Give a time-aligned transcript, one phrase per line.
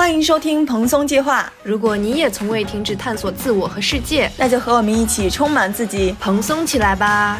[0.00, 1.52] 欢迎收听蓬松计划。
[1.62, 7.38] 如果你也从未停止探索自我和世界，那就和我们一起充满自己，蓬松起来吧。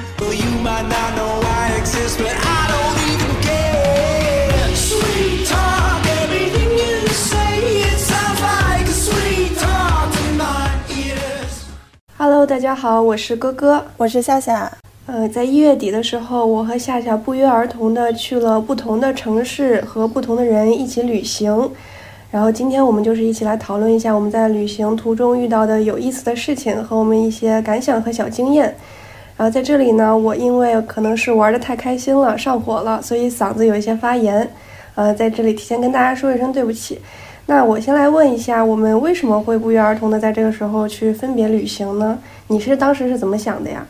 [12.19, 14.71] Hello，大家好，我是哥哥，我是夏夏。
[15.07, 21.73] 呃，在一月底的时候，我和夏夏不约而同的去了不同的城市，和不同的人一起旅行。
[22.31, 28.73] 然后今天我们就是一起来讨论一下我们在旅行途中遇到的有意思的事情和我们一些感想和小经验。
[29.37, 34.49] 然后在这里呢，我因为可能是玩的太开心了，上火了，所以嗓子有一些发炎。
[34.95, 37.01] 呃，在这里提前跟大家说一声对不起。
[37.47, 42.17] 那我先来问一下，我们为什么会不约而同的在这个时候去分别旅行呢？
[42.47, 43.85] 你是当时是怎么想的呀？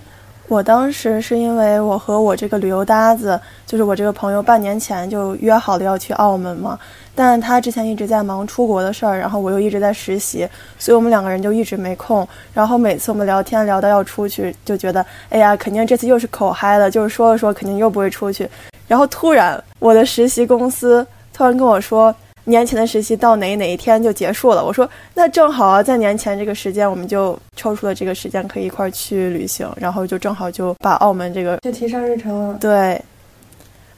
[0.50, 6.76] 我当时是因为我和我这个旅游搭子，就是我这个朋友，半年前就约好了要去澳门嘛。
[7.14, 12.26] 但他之前一直在忙出国的事儿，然后我又一直在实习，所以我们两个人就一直没空。
[12.52, 18.50] 然后每次我们聊天聊到要出去，就觉得哎呀，肯定这次又是口嗨了，就是说了说，肯定又不会出去。
[18.88, 22.12] 然后突然，我的实习公司突然跟我说。
[22.44, 24.64] 年前的实习到哪哪一天就结束了？
[24.64, 32.58] 我说那正好啊，在年前这个时间，我们就抽出了这个时间可以一块儿去旅行，然后就正好就把澳门这个就提上日程了。
[32.60, 33.00] 对，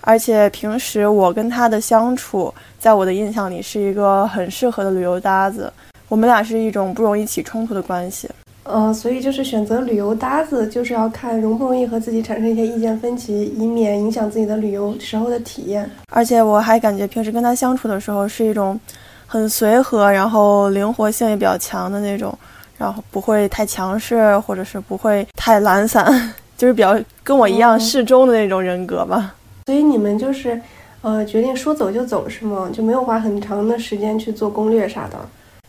[0.00, 5.72] 而且平时我跟他的相处，在我的印象里是一个很适合的旅游搭子，
[6.08, 8.28] 我们俩是一种不容易起冲突的关系。
[8.64, 15.90] 呃，所以就是选择旅游搭子，就是要看容不容易和自己产生一些意见分歧，以免影响自己的旅游时候的体验。
[16.10, 18.78] 而且我还感觉平时跟他相处的时候是一种
[19.26, 22.32] 很随和，然后灵活性也比较强的那种，
[22.78, 26.06] 然后不会太强势，或者是不会太懒散，
[26.56, 29.34] 就是比较跟我一样适中的那种人格吧。
[29.66, 30.60] 所以你们就是
[31.02, 32.70] 呃决定说走就走是吗？
[32.72, 35.18] 就没有花很长的时间去做攻略啥的？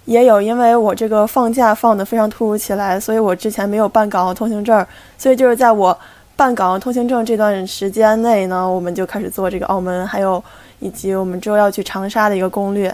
[0.05, 4.85] 也有，因为我这个放假放的非常突如其来，所以我之前没有办港澳通行证，
[5.17, 5.97] 所以就是在我
[6.35, 10.43] 办港澳通行证这段时间内呢，我们就开始做这个澳门，还有
[10.79, 12.93] 以及我们之后要去长沙的一个攻略。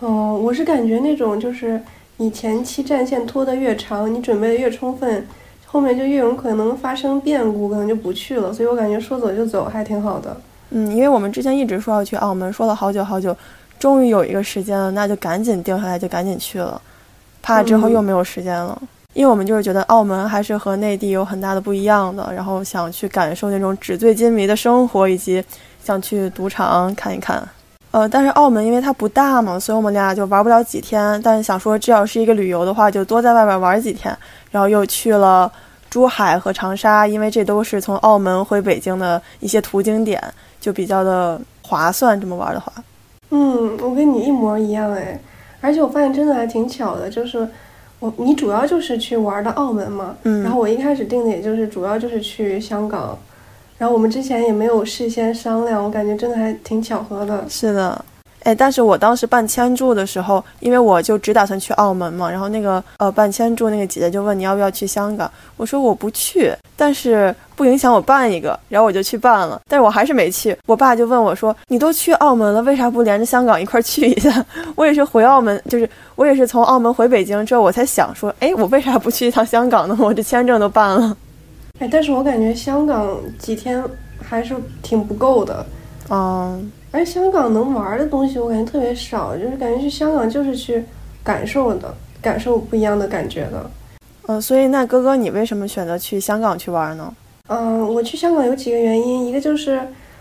[0.00, 1.80] 哦，我是感觉那种就是
[2.18, 5.26] 你前期战线拖得越长，你准备的越充分，
[5.66, 8.52] 后面就越有可能发生变故，可能就不去了。
[8.52, 10.36] 所以我感觉说走就走还挺好的。
[10.70, 13.34] 嗯，因为我们之前一直说要去澳门，说了好久好久。
[13.80, 16.80] 终于有一个时间了，那就赶紧定下来，就赶紧去了，
[17.42, 18.80] 怕之后又没有时间了。
[19.14, 25.42] 因为我们就是觉得澳门还是和内地有很大的不一样的，然后想去感受那种纸醉金迷的生活，以及
[25.82, 27.42] 想去赌场看一看。
[27.90, 31.20] 呃，但是澳门因为它不大嘛，所以我们俩就玩不了几天。
[31.22, 34.16] 但是想说，这要是一个旅游的话，就多在外边玩几天。
[34.52, 35.50] 然后又去了
[35.88, 40.22] 珠海和长沙，因为这都是从澳门回北京的一些途经点，
[40.60, 42.20] 就比较的划算。
[42.20, 42.72] 这么玩的话。
[43.30, 45.18] 嗯，我跟你一模一样哎，
[45.60, 47.48] 而且我发现真的还挺巧的，就是
[47.98, 53.16] 我你主要就是去玩的澳门嘛，嗯，然后我一开始定的也就是主要就是去香港，
[53.78, 57.44] 然后我们之前也没有事先商量，我感觉真的还挺巧合的。
[57.48, 58.04] 是的。
[58.42, 70.56] 哎，但是我当时办签注的时候，因为我就只打算去澳门嘛，然后那个呃办签注那个姐姐就问你要不要去香港，我说我不去，但是不影响我办一个，然后我就去办了，但是我还是没去。
[70.64, 74.44] 我爸就问我说，你都去澳门了，为啥不连着香港一块去一下？
[74.74, 79.94] 我也是回澳门，就是我也是从澳门回北京之后，我才想说，哎，我为啥不去一趟香港呢？
[80.00, 81.14] 我这签证都办了。
[81.78, 83.84] 哎，但是我感觉香港几天
[84.22, 85.66] 还是挺不够的，
[86.08, 86.72] 嗯。
[86.92, 90.82] 而香港能玩的东西，我感觉特别少，就是感觉去香港就是去
[91.22, 93.70] 感受的，感受不一样的感觉的。
[94.26, 97.14] 呃，所以那哥哥，你为什么选择去香港去玩呢？
[97.48, 99.80] 嗯，我去香港有几个原因，一个就是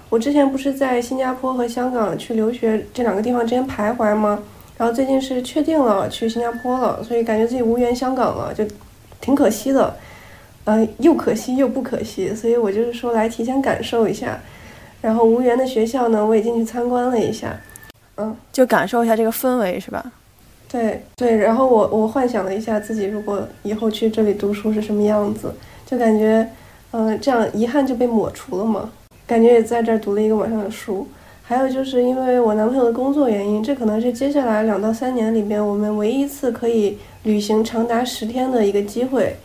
[0.09, 4.40] 我之前不是在新加坡和香港去留学这两个地方之间徘徊吗？
[4.78, 8.63] 然后最近是确定了去新加坡了，所以感觉自己无缘香港了，就
[9.19, 9.96] 挺可惜的。
[10.66, 14.40] 嗯，又可惜又不可惜，所以我就是说来提前感受一下。
[15.02, 17.56] 然后无缘的学校呢，我也进去参观了一下，
[18.18, 20.12] 嗯，就感受一下这个氛围，是吧？
[20.72, 25.54] 对对，然后我我幻想了一下自己如果以后去这里读书是什么样子，
[25.86, 26.48] 就感觉，
[26.92, 28.90] 嗯，这样遗憾就被抹除了嘛。
[29.25, 31.07] 感觉也在这儿读了一个晚上的书。
[31.44, 39.36] 还有就是因为我男朋友的工作原因，这可能是接下来两到三年里边我们唯一一次可以旅行长达十天的一个机会。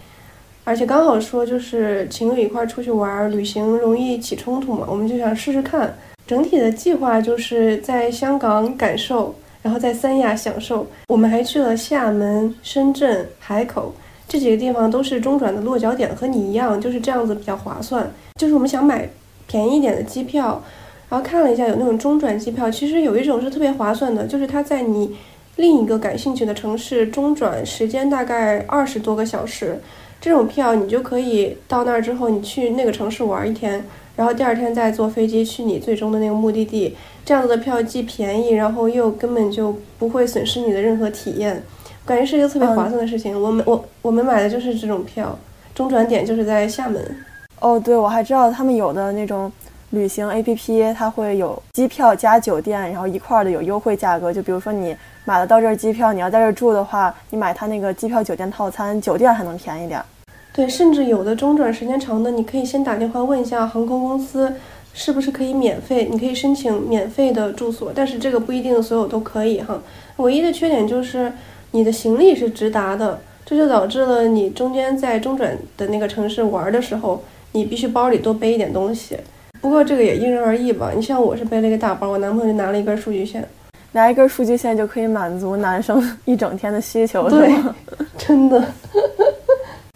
[0.64, 5.94] 而且刚好说就是情侣一块出去玩，旅行容易起冲突嘛，我们就想试试看。
[6.26, 10.86] 整体的计划就是在香港感受，然后在三亚享受。
[11.08, 13.94] 我们还去了厦门、深圳、海口
[14.26, 18.10] 这几个地方，都是中转的落脚点，和你一样，就是这样子比较划算。
[18.40, 19.06] 就是我们想买
[19.46, 20.64] 便宜一点的机票，
[21.10, 25.14] 然后看了一下有那种中转机票，其实有一种是特别划算的，就是它在你
[25.56, 29.78] 另一个感兴趣的城市中转，时间大概二十多个小时。
[30.24, 33.84] 这种票你就可以到那儿之后，你去那个城市玩一天，
[34.16, 36.96] 然后第二天再坐飞机去你最终的那个目的地。
[37.26, 41.62] 这样子的票既便宜，然后又根本就不会损失你的任何体验，
[42.06, 43.38] 感觉是一个特别划算的事情。
[43.38, 45.38] 我们我我们买的就是这种票，
[45.74, 47.16] 中转点就是在厦门。
[47.60, 49.52] 哦，对，我还知道他们有的那种
[49.90, 54.32] 旅行 APP，它会有机票加酒店，然后一块儿的有优惠价格。
[54.32, 54.96] 就比如说你
[55.26, 60.06] 买了到这儿机票，你要在这儿住的话，你买它那个机票酒店套餐，酒店还能便宜点儿。
[60.54, 64.52] 对，甚至有的中转时间长的，你可以先打电话问一下航空公司，
[64.92, 66.06] 是不是可以免费？
[66.08, 69.82] 你可以申请免费的住所，但是这个不一定所有都可以哈。
[70.18, 71.32] 唯一的缺点就是
[71.72, 77.20] 你的行李是直达的，这就导致了你中间在中转的那个城市玩的时候，
[77.50, 79.18] 你必须包里多背一点东西。
[79.60, 80.92] 不过这个也因人而异吧。
[80.94, 83.44] 你像我是背了一个大包，我男朋友就拿了一根数据线，
[83.90, 87.52] 拿一根数据线就可以满足男生 一整天的需求，对？
[88.16, 88.62] 真的。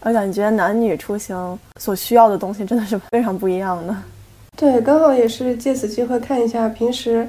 [0.01, 3.95] 我感觉男女出行所需要的东西真的是非常不一样的。
[4.55, 7.27] 对，刚好也是借此机会看一下平时，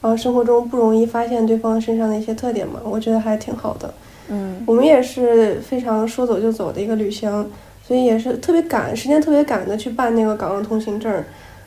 [0.00, 3.92] 呃，生活中不容易发现对方身上的一些特点嘛，我觉得还挺好的。
[4.28, 7.50] 嗯，我们也是非常说走就走的一个旅行，
[7.86, 11.22] 所以也是特别赶，时间特别赶的去办那个港澳通行证。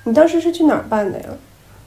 [0.05, 1.25] 你当时是去哪儿办的呀？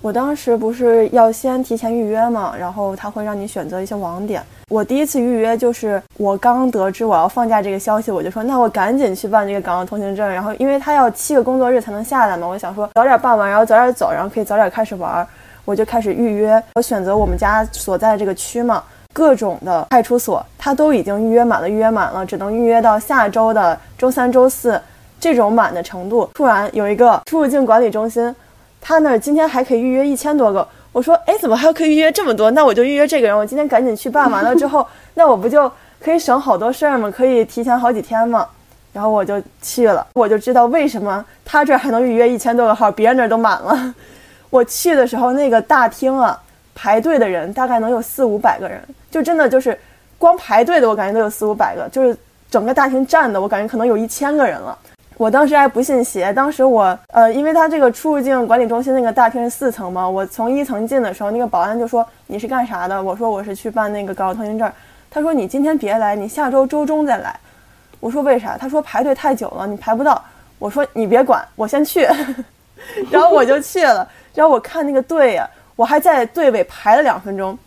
[0.01, 4.41] 我当时不是要先提前预约嘛，然后他会让你选择一些网点。
[4.71, 10.29] 我第一次预约就是我刚得知我要放假这个消息，我就说那我赶紧去办这个港澳通行证。
[10.29, 15.27] 然后因为他要七个工作日才能下来嘛，我想说早点办完，然后早点走，然后可以早点开始玩。
[15.65, 24.81] 我就开始预约，我选择我们家所在这个区嘛，各种的派出所他都已经预约满了，预约满了，只能预约到下周的周三、周四
[25.19, 26.31] 这种满的程度。
[26.35, 28.33] 突然有一个出入境管理中心。
[28.81, 32.51] 他那儿今天还可以预约一千多个，我说，哎，怎么还可以预约这么多？
[32.51, 35.71] 那我就预约这个人，我今天赶紧去办完了之后，那我不就
[36.01, 37.11] 可以省好多事儿吗？
[37.11, 38.47] 可以提前好几天嘛。
[38.91, 43.95] 然后我就去了，我就知道为什么他这儿还能预约一千多个号，别人那儿都满了。
[44.51, 46.41] 我去的时候，那个大厅啊，
[46.75, 49.79] 排队的人大概能有四五百个人，就真的就是
[50.17, 52.17] 光排队的，我感觉都有四五百个，就是
[52.51, 54.77] 整个大厅站的，我感觉可能有一千个人了。
[55.19, 63.03] 我当时还不信邪，当时我呃，因为他这个出入境管理中心那个大厅是四层嘛，我从一层进的时候，那个保安就说你是干啥的？
[63.03, 64.71] 我说我是去办那个港澳通行证。
[65.11, 67.37] 他说你今天别来，你下周周中再来。
[67.99, 68.57] 我说为啥？
[68.57, 70.23] 他说排队太久了，你排不到。
[70.61, 72.07] 我说你别管，我先去。
[73.11, 77.59] 然后我就去了，然后我看那个队呀，我还在队尾排了两分钟。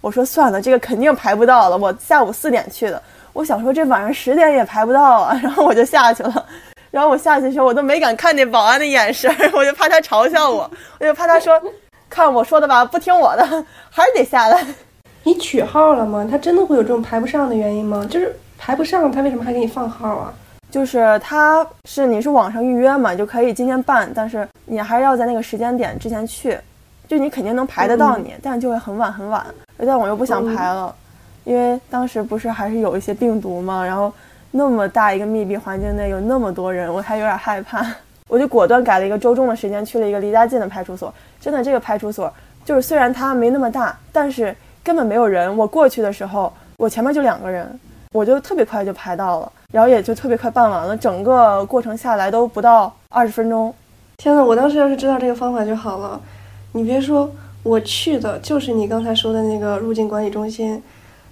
[0.00, 1.76] 我说算了，这个肯定排不到了。
[1.76, 3.02] 我下午四点去的，
[3.32, 6.46] 我想说这晚上十点也排不到啊，然后我就下去了。
[6.90, 11.60] 然后我下去的时候，我都没敢看那保安的眼神，我就怕他嘲笑我， 我就怕他说，
[12.08, 13.44] 看我说的吧，不听我的，
[13.90, 14.64] 还是得下来。
[15.22, 16.26] 你取号了吗？
[16.28, 18.04] 他真的会有这种排不上的原因吗？
[18.10, 20.34] 就是排不上，他为什么还给你放号啊？
[20.70, 26.58] 就是他是你是网上预约嘛，就可以今天办，但是你还是要在那个时间点之前去，
[27.06, 29.46] 就你肯定能排得到你，但就会很晚很晚。
[29.78, 30.92] 但我又不想排了，
[31.44, 34.12] 因为当时不是还是有一些病毒嘛，然后。
[34.52, 37.86] 那么大一个密闭环境内有那么多人，我还有点害怕，
[38.28, 41.12] 我就果断改了一个周中的时间，去了一个离家近的派出所。
[41.40, 42.32] 真的，这个派出所
[42.64, 45.56] 就是虽然它没那么大，但是根本没有人。
[45.56, 47.78] 我过去的时候，我前面就两个人，
[48.12, 53.72] 我就特别快就排到了，然后也就特别快办完了，整个过程下来都不到二十分钟。
[54.16, 56.20] 天呐，我当时要是知道这个方法就好了。
[56.72, 57.30] 你别说，
[57.62, 60.82] 我去的就是你刚才说的那个入境管理中心。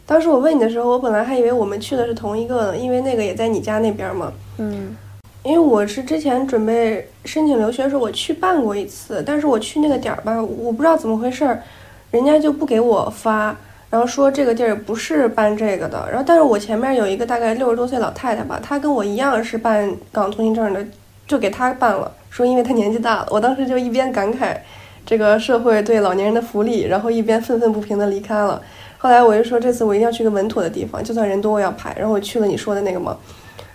[0.09, 4.33] 当时我问你的时候，我本来还以为我们去的是同一个呢，因为那个也在你家那边嘛。
[4.57, 4.97] 嗯，
[5.43, 11.63] 因为我是之前准备申请留学的时候，我去办过一次，但是我去那个点儿吧，我不知道怎么回事儿，
[12.11, 13.55] 人家就不给我发，
[13.91, 16.09] 然后说这个地儿不是办这个的。
[16.09, 20.83] 然后，但是我前面有一个大概六十多岁老太太吧，她跟我一样是办港澳通行证的，
[21.27, 23.29] 就给她办了，说因为她年纪大了。
[23.31, 24.57] 我当时就一边感慨
[25.05, 28.63] 这个社会对老年人的福利，然后一边愤愤不平的离开了。
[28.99, 31.95] 后来我就说，这次我一定要去个稳妥的地方，就算人多我要排。
[31.97, 33.17] 然后我去了你说的那个嘛，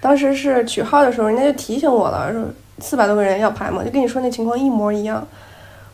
[0.01, 2.43] 当时是取号的时候，人家就提醒我了，说
[2.79, 5.25] 四百多个人要排嘛，就跟你说那情况一模一样。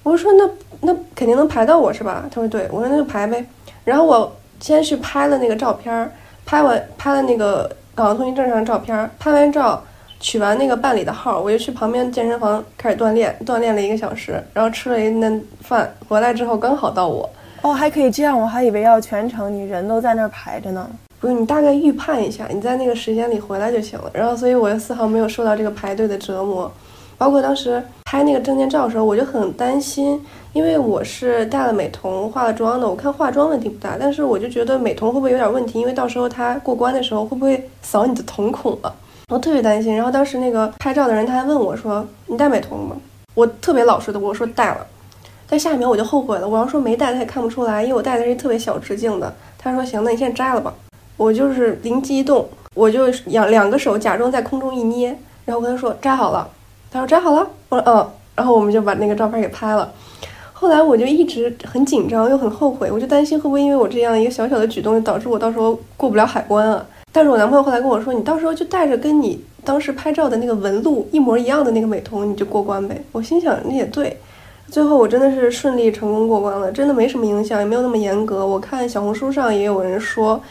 [0.02, 0.50] 我说那
[0.82, 2.26] 那肯定能排到我是吧？
[2.32, 3.46] 他说对，我说那就排呗。
[3.86, 6.12] 然后我先去拍了那个照片，
[6.46, 9.84] 拍完拍了那个港澳通行证上的照片，拍完照
[10.20, 17.30] 取完那个办理的号，我就去旁边健身房开始锻炼，锻炼了一个小时，然后吃了一顿饭，回来之后刚好到我。
[17.62, 20.90] 哦，还可以这样，我还以为要全程你人都在那儿排着呢。
[21.20, 24.10] 不是，你大概预判一下，你在那个时间里回来就行了。
[24.14, 26.72] 然后，所以我就丝毫没有受到这个排队的折磨。
[27.18, 38.96] 包括当时拍那个证件照的时候，我就很担心，因为我是戴了美瞳化了妆的，我看化妆问题不大，但是我就觉得美瞳会不会有点问题，因为到时候他过关的时候会不会扫你的瞳孔了，
[39.28, 39.94] 我特别担心。
[39.94, 42.96] 然后当时那个拍照的人他还问我说：“你戴美瞳吗？”
[43.36, 44.88] 我特别老实的我说戴了，
[45.50, 49.34] 但下一秒我就后悔了，我要说没戴他也看不出来，因为我戴的是特别小直径的。
[49.58, 50.74] 他说：“行，那你现在摘了吧。”
[51.18, 56.48] 我就是灵机一动，我就两两个手假装在空中一捏，然后跟他说摘好了。
[56.92, 57.46] 他说摘好了。
[57.70, 59.92] 我说嗯，然后我们就把那个照片给拍了。
[60.54, 66.86] 后来我就一直很紧张又很后悔，我就担心会不会因为我这样一个小小的举动，导致我到时候过不了海关啊。
[67.12, 73.02] 但是我男朋友后来跟我说，你到时候就带着跟你当时拍照的那个纹路一模一样的那个美瞳，你就过关呗。
[73.12, 74.16] 我心想那也对。
[74.72, 78.46] 最后我真的是顺利成功过关了，真的没什么影响，也没有那么严格。
[78.46, 80.42] 我看小红书上也有人说。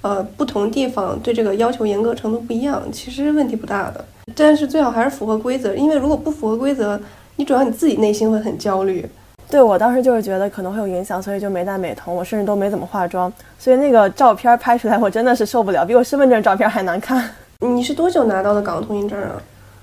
[0.00, 4.02] 呃，不同地方对这个要求严格程度不一样，其实问题不大的。
[4.32, 6.98] 但是最好还是符合规则，因为如果不符合规则，
[7.34, 9.04] 你主要你自己内心会很焦虑。
[9.50, 17.28] 对我当时就是觉得可能会有影响，所以就没戴美瞳，我甚至都没怎么化妆，所以那个照片拍出来我真的是受不了，比我身份证照片还难看。
[17.58, 19.32] 你是多久拿到的港澳通行证啊？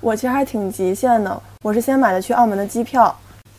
[0.00, 3.14] 我其实还挺极限的，我是先买的去澳门的机票，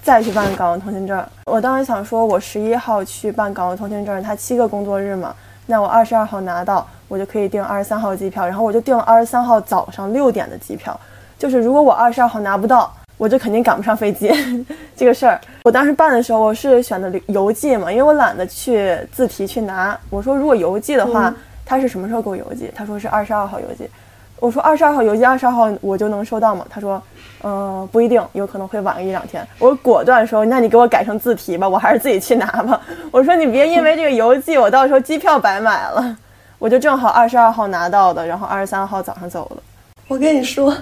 [0.08, 1.22] 再去办港澳通行证。
[1.48, 5.36] 我当时想说，我十一号去办港澳通行证，它七个工作日嘛。
[5.66, 10.98] 那我二十二号拿到，我就可以订二十三号机票，然后我就订了二十三号早上六点的机票。
[11.38, 14.32] 就是如果我二十二号拿不到，我就肯定赶不上飞机。
[14.96, 20.00] 这个事儿，我当时办的时候，我是选的邮寄嘛，因为我懒得去自提去拿。
[20.10, 21.34] 我说如果邮寄的话，
[21.66, 22.72] 他是什么时候给我邮寄？
[22.74, 23.90] 他说是二十二号邮寄。
[24.40, 26.66] 我说二十二号邮寄，二十二号我就能收到吗？
[26.70, 27.02] 他说，
[27.44, 29.46] 嗯，不一定，有可能会晚一两天。
[29.58, 32.80] 我果断说，那你给我改成自提吧，我还是自己去拿吧。
[33.12, 36.18] 我说你别因为这个邮寄，我到时候机票白买了。
[36.60, 39.62] 我就正好二十二号拿到的，然后二十三号早上走了。
[40.08, 40.74] 我跟你说，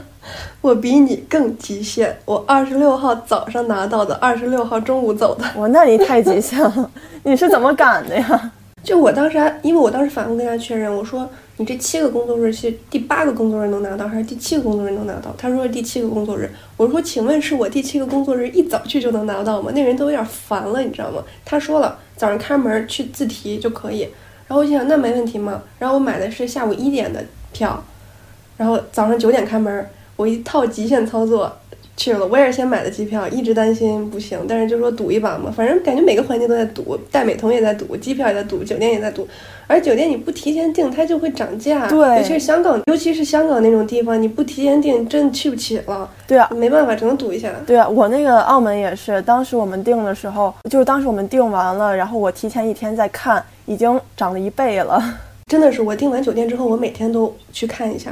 [0.62, 5.43] 我比你更极限，我二十六号早上拿到的，二十六号中午走的。
[5.55, 6.89] 我那你太极限了，
[7.24, 8.51] 你是怎么赶的呀？
[8.85, 11.29] 就我当时还，因为我当时反复跟他确认，我说。
[11.57, 15.33] 你这七个工作日是第八个工作日能拿到，还是第七个工作日能拿到？
[15.37, 16.49] 他说是第七个工作日。
[16.75, 19.71] 我说，请问是我第七个工作日一早去就能拿到吗？
[19.73, 21.23] 那人都有点烦了，你知道吗？
[21.45, 24.01] 他说了，早上开门去自提就可以。
[24.49, 25.63] 然后我就想，那没问题嘛。
[25.79, 27.23] 然后我买的是下午一点的
[27.53, 27.81] 票，
[28.57, 31.49] 然后早上九点开门，我一套极限操作。
[31.97, 39.27] 去了，我也是先买的机票，一直担心不行，但是就说赌一把嘛，反正感觉每个环节都在赌，戴美瞳也在赌，机票也在赌，酒店也在赌，
[39.65, 46.09] 而酒店你不提前订，它就会涨价，对，尤其是香港，尤其是香港那种地方，你不提前订，真去不起了。
[46.27, 47.49] 对啊，没办法，只能赌一下。
[47.65, 55.01] 对啊，我那个澳门也是，当时我们订的时候，就是当时我们订完了，然后我提前一天再看，已经涨了一倍了。
[55.47, 58.11] 真的是，我订完酒店之后，我每天都去看一下。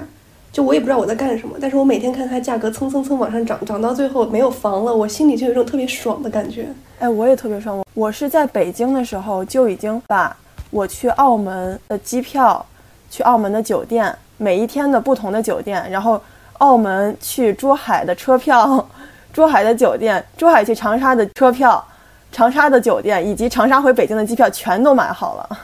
[0.54, 6.68] 就我也不知道我在干什么，但是我每天看它价格蹭蹭蹭往上涨，涨到最后没有房了，我心里就有一种特别爽的感觉。
[7.00, 7.84] 哎，我也特别爽。
[7.96, 10.38] 我是在北京的时候就已经把
[10.70, 12.64] 我去澳门的机票、
[13.10, 16.22] 去澳门的酒店、每一天的不同的酒店，然后
[16.60, 18.88] 澳门去珠海的车票、
[19.34, 21.84] 珠海的酒店、珠海去长沙的车票、
[22.32, 25.60] 长沙的酒店以及长沙回北京的机票全都买好了。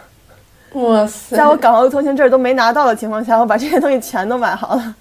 [0.73, 1.35] 哇塞！
[1.35, 4.95] 在我港澳通行证都没拿到的情况下，我把这些东西全都买好了。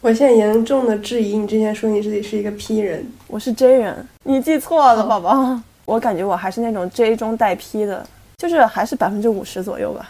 [0.00, 5.60] 我现在严重的质疑你之前说你自己是一个 P 人，我是 J 人，你记错了，宝宝。
[5.84, 8.04] 我感觉我还是那种 J 中带 P 的，
[8.38, 10.08] 就是还是百分之五十左右吧。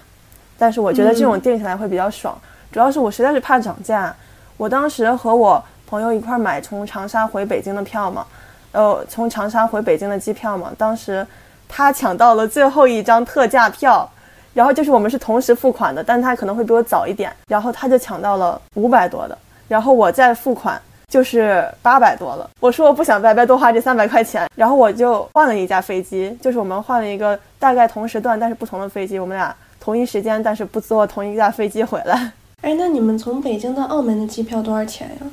[0.56, 2.38] 但是我觉得这种定下来会比较爽，
[2.70, 4.14] 主要是我实在是怕涨价。
[4.56, 8.24] 我当时和我朋友一块买从长沙回北京的票嘛，
[8.70, 11.26] 呃，从长沙回北京的机票嘛，当时
[11.68, 14.08] 他抢到了最后一张特价票。
[14.54, 19.36] 然后就是我们是同时付款的，但他可能会比我早一点，然后他就抢到了五百多的，
[19.68, 22.48] 然后我再付款就是八百多了。
[22.60, 32.32] 我说我不想白白多花这三百块钱，然后我就换了一架飞机，就是我们换了一个大概同时段但是不同的飞机，我们俩同一时间但是不坐同一架飞机回来。
[32.62, 35.26] 哎，那你们从北京到澳门的机票多少钱呀？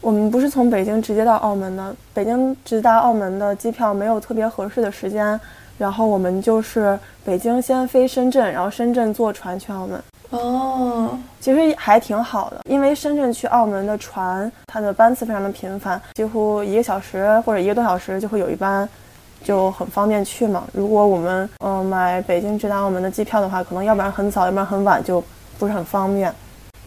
[0.00, 5.38] 我们不是从北京直接到澳门的，北京直达澳门的机票没有特别合适的时间。
[5.76, 9.98] 然后我们就是北京先飞深圳，然后深圳坐船去澳门。
[10.28, 18.86] 哦，其实还挺好的，因为深圳去澳门的船，它的班次非常的频繁，几乎一个小时或者一个多小时就会有一班，
[19.42, 20.64] 就很方便去嘛。
[20.74, 25.24] 如果我们嗯买北京直达澳门的机票的话，可能要不然很早，要不然很晚，就
[25.58, 26.30] 不是很方便。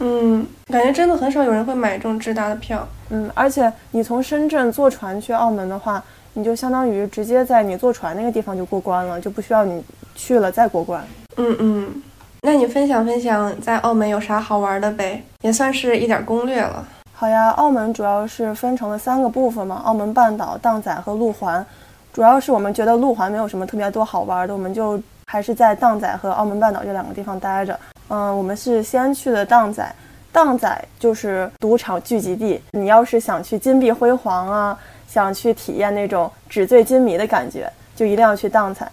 [0.00, 2.86] 嗯，感觉真的很少有人会买这种直达的票。
[3.10, 6.02] 嗯，而且你从深圳坐船去澳门的话。
[6.36, 9.80] 你就相当于直接在你坐船那个地方就过关了，就不需要你
[10.16, 11.00] 去了再过关。
[11.36, 12.02] 嗯嗯，
[12.42, 15.22] 那你分享分享在澳门有啥好玩的呗？
[15.42, 16.84] 也算是一点攻略了。
[17.12, 21.64] 好呀，澳门主要是分成了三个部分嘛，澳门半岛、荡仔和路环。
[22.12, 27.78] 主要是我们觉得路环没有什么特别多好玩的，我们就还是在荡仔和澳门半岛这两个地方待着。
[28.08, 29.94] 嗯，我们是先去的荡仔，
[30.32, 32.60] 荡仔就是赌场聚集地。
[32.72, 38.86] 你要是想去金碧辉煌啊，想去体验那种纸醉金迷的感觉，就一定要去荡仔。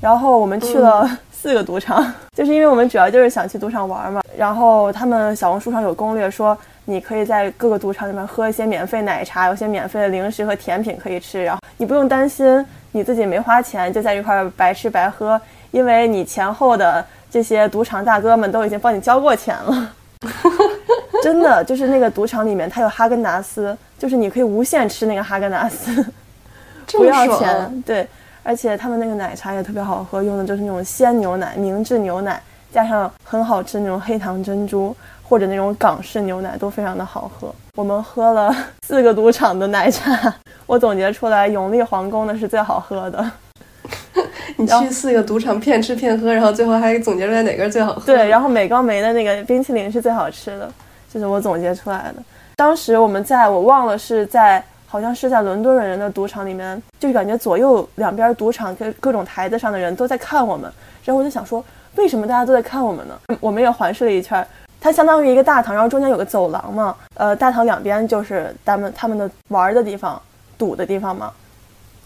[0.00, 4.20] 然后我们去了 四个赌场， 就是因为我们主要就是想去赌场玩嘛。
[4.36, 15.40] 然后他们小红书上有攻略说，你可以在各个赌场里面喝一些免费奶茶，有些免费的零食和甜品可以吃，然后你不用担心你自己没花钱就在一块白吃白喝，
[15.72, 19.92] 因为你前后的这些赌场大哥们都已经帮你交过钱了。
[21.22, 26.04] 真的，就是那个赌场里面它有哈根达斯，就是你可以无限吃那个哈根达斯，
[26.92, 28.06] 不要钱，对。
[28.44, 32.40] 而且他们那个奶茶也特别好喝，用的就是那种鲜牛奶、明治牛奶，
[32.72, 37.54] 加上很好吃那种黑糖珍珠或者那种港式牛奶，都非常的好喝。
[37.74, 38.54] 我们喝了
[38.86, 40.34] 四个赌场的奶茶，
[40.66, 43.30] 我总结出来永利皇宫的是最好喝的。
[44.56, 48.02] 你去四个赌场骗吃骗喝，然后最后还总结出来哪个是最好喝？
[48.06, 50.70] 对，然后美高梅的那个冰淇淋是最好吃的，
[51.12, 52.22] 这是我总结出来的。
[52.56, 54.62] 当时我们在我忘了是在。
[54.90, 60.62] 好像是在伦敦人的赌场里面，就是感觉左右两边赌场跟各种台子上的人都在看我们，
[61.04, 61.62] 然后我就想说，
[61.96, 63.14] 为什么大家都在看我们呢？
[63.38, 64.42] 我们也环视了一圈，
[64.80, 70.18] 它相当于一个大堂，然后中间有个走廊嘛，呃，大堂两边就是他们他们的玩的地方、
[70.56, 71.32] 赌的地方嘛，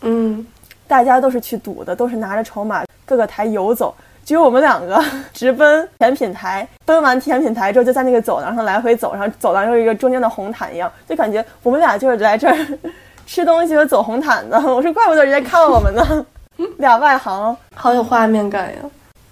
[0.00, 0.44] 嗯，
[0.92, 3.94] 大家都是去赌的，都是拿着筹码各个台游走。
[4.26, 12.56] 只有我们两个 直奔甜品台，奔完甜品台之后，就在那个走廊上来回走，然后走廊又一个中间的红毯一样，就感觉我们俩就是在这儿
[13.24, 14.58] 吃东西和走红毯的。
[14.70, 16.26] 我说，怪不得人家看我们呢，
[16.76, 18.78] 俩外行，好有画面感呀。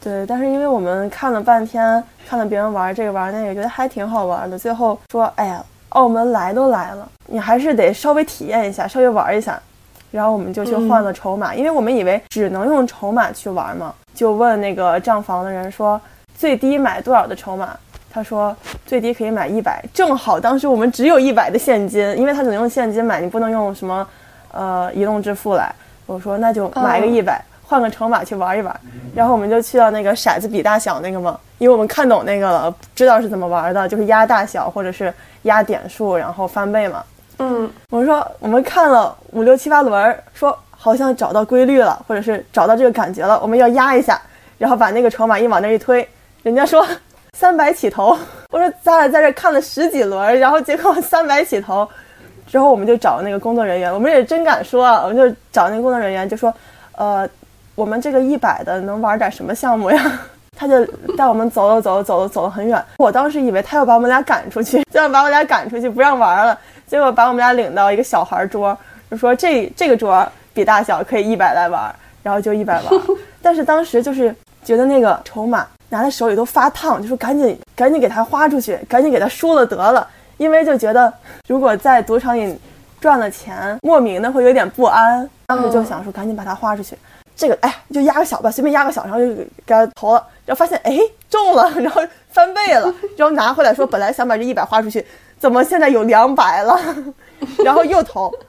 [0.02, 4.58] 对，但是因为我们看了半天，看了别人玩这个玩那个，觉得还挺好玩的。
[4.58, 9.60] 最后说，哎呀，澳门来都来了，你还是得稍微体验一下，稍微玩一下。
[10.10, 13.94] 然后我们就去换了筹码，因为我们以为只能用筹码去玩嘛。
[14.14, 16.00] 就问那个账房的人说，
[16.36, 17.76] 最低买多少的筹码？
[18.12, 24.04] 他说最低可以买一百，正好当时我们只有一百的现金，因为他只能用现金买，你不能用什么，
[24.50, 25.72] 呃，移动支付来。
[26.06, 28.80] 我说那就买个一百，换个筹码去玩一玩。
[29.14, 37.04] 然后我们就去到那个骰子比大小那个嘛，因为我们看懂那个了，知道是怎么玩的，就是压大小或者是压点数，然后翻倍嘛。
[37.40, 40.56] 嗯，我说我们看了五六七八轮，说。
[40.82, 44.18] 好像找到规律了，或者是找到这个感觉了，我们要压一下，
[44.56, 46.08] 然后把那个筹码一往那一推，
[46.42, 46.82] 人家说
[47.36, 48.16] 三百起头，
[48.48, 51.86] 我说咱俩在这看了十几轮，然后结果三百起头，
[52.46, 56.50] 之后我们就找那个工作人员，我们也真敢说啊，我们就找那个工作人员就说，
[56.96, 57.28] 呃，
[57.74, 60.02] 我们这个一百的能玩点什么项目呀？
[60.56, 60.82] 他就
[61.14, 66.58] 带我们走了走了走了走了很远，我当时以为他要把我们俩赶出去， 就要把我俩赶出去不让玩了，
[66.90, 68.76] 结果把我们俩领到一个小孩桌，
[69.08, 70.26] 就说这这个桌。
[70.52, 72.92] 比大小可以一百来玩，然后就一百玩。
[73.40, 80.06] 但是当时就是觉得那个筹码拿在手里都发烫，就说赶紧赶紧给他花出去，赶紧给他输了得了。
[80.38, 81.10] 因为就觉得
[81.46, 82.58] 如果在赌场里
[83.00, 85.30] 赚了钱，莫名的会有点不安。
[85.46, 86.98] 当时就想说赶紧把它花出去。
[87.36, 90.98] 这个哎，就压个小吧，随便压个小，然后就给他投了，然后发现哎
[91.30, 95.04] 中了， 然后翻倍了， 然后拿回来说本来想把这一百花出去，
[95.38, 96.78] 怎么现在有两百了？
[97.64, 98.32] 然后又投。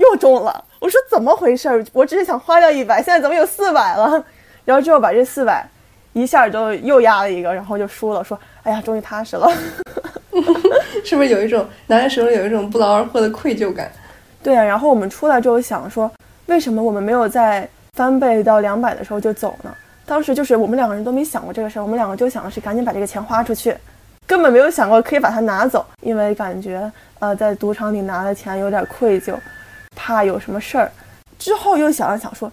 [0.00, 1.84] 又中了，我说怎么回事？
[1.92, 4.24] 我只是想花掉一百，现在怎么有四百了？
[4.64, 5.62] 然后之后把这四百
[6.14, 8.24] 一下就又压了一个，然后就输了。
[8.24, 9.46] 说哎呀，终于踏实了，
[11.04, 13.92] 是不是有一种拿在手里有一种不劳而获的愧疚感？
[14.42, 14.64] 对啊。
[14.64, 16.10] 然后我们出来之后想说，
[16.46, 19.70] 为什么我们没有在翻倍到两百的时候就走呢？
[20.10, 23.76] 当时就是我们两个人都没想过这个事儿，我们两个就想的是赶紧把这个钱花出去，
[24.26, 29.36] 根本没有想过可以把它拿走，因为感觉呃在赌场里拿的钱有点愧疚。
[29.94, 30.90] 怕有什么事儿，
[31.38, 32.50] 之后又想了想说，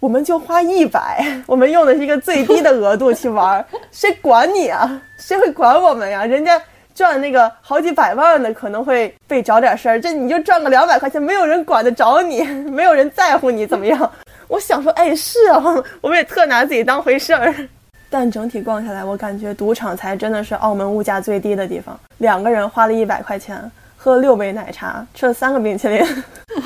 [0.00, 4.98] 我们就花一百， 我们用的是一个最低的额度去玩， 谁管你啊？
[5.18, 6.24] 谁会管我们呀？
[6.24, 6.58] 人家
[6.94, 14.10] 赚那个好几百万的，可能会被找点事儿，这你就赚个两百块钱，没有人管得着你， 没有人在乎你怎么样？
[14.48, 15.62] 我想说，哎，是啊，
[16.00, 17.54] 我们也特拿自己当回事儿。
[18.10, 23.70] 但整体逛下来，我感觉赌场才真的是澳门物价最低的地方，两个人花了一百块钱。
[24.00, 26.00] 喝了六杯奶茶，吃了三个冰淇淋，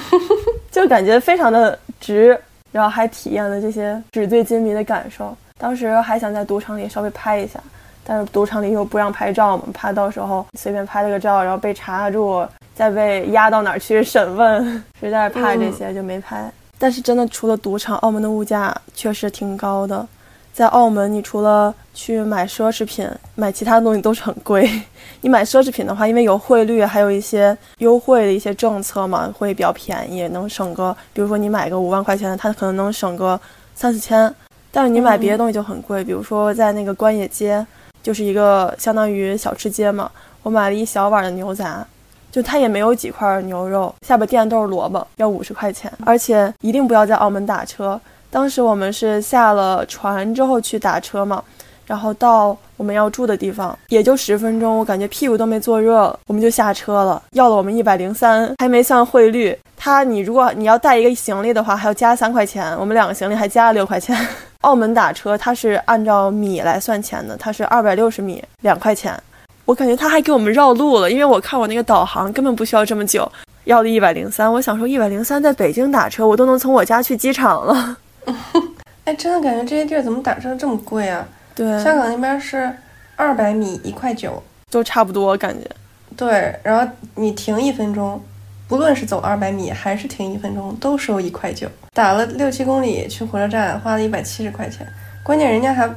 [0.70, 2.38] 就感觉非常的值，
[2.70, 5.34] 然后还体验了这些纸醉金迷的感受。
[5.56, 7.58] 当时还想在赌场里稍微拍一下，
[8.04, 16.52] 但是赌场里又不让拍照嘛，怕到时候随便拍了个照，然后被查住，再被押到哪儿去审问，实在是怕这些就没拍。
[16.82, 20.04] 但是真的，除了赌场，澳门的物价确实挺高的。
[20.52, 24.68] 在澳门，你除了去买奢侈品，买其他东西都是很贵。
[25.22, 33.40] 你买奢侈品的话，因为有汇率，还有一些优惠的一些政策嘛，会比较便宜，能省个，比如说你买个五万块钱的，它可能能省个
[33.76, 34.34] 三四千。
[34.72, 37.64] 但是你买别的东西就很贵，比如说在那个关野街，
[38.02, 40.10] 就是一个相当于小吃街嘛，
[40.42, 41.86] 我买了一小碗的牛杂，
[42.32, 45.92] 就它也没有几块牛肉，下边垫都是萝卜，要五十块钱。
[46.04, 48.00] 而且一定不要在澳门打车。
[48.30, 51.44] 当时我们是下了船之后去打车嘛，
[51.86, 59.56] 然后到我们要住的地方也就十分钟，我感觉屁股都没坐热，我们就下车了，要了我们一百零三，还没算汇率。
[59.76, 64.16] 他你如果你要带一个行李的话，还要加三块钱，我们两个行李还加了六块钱。
[64.62, 69.20] 澳门打车它是按照米来算钱的，它是二百六十米两块钱，
[69.64, 73.30] 我感觉他还给我们绕路了，因为我看我那个导航根本不需要这么久，
[73.64, 77.96] 要了一百零三，我想说一百零三在北京打车我都能从我家去机场了。
[79.04, 81.26] 哎，真的感觉这些地儿怎么打车这么贵啊？
[81.54, 82.72] 对，香港那边是
[83.16, 85.68] 二百米一块九，都差不多感觉。
[86.16, 88.22] 对，然后你停一分钟，
[88.68, 91.66] 不论是走二百米还是停一分钟，都收一块九。
[91.94, 94.86] 打了六七公里去火车站，花了一百七十块钱。
[95.22, 95.88] 关键人家还，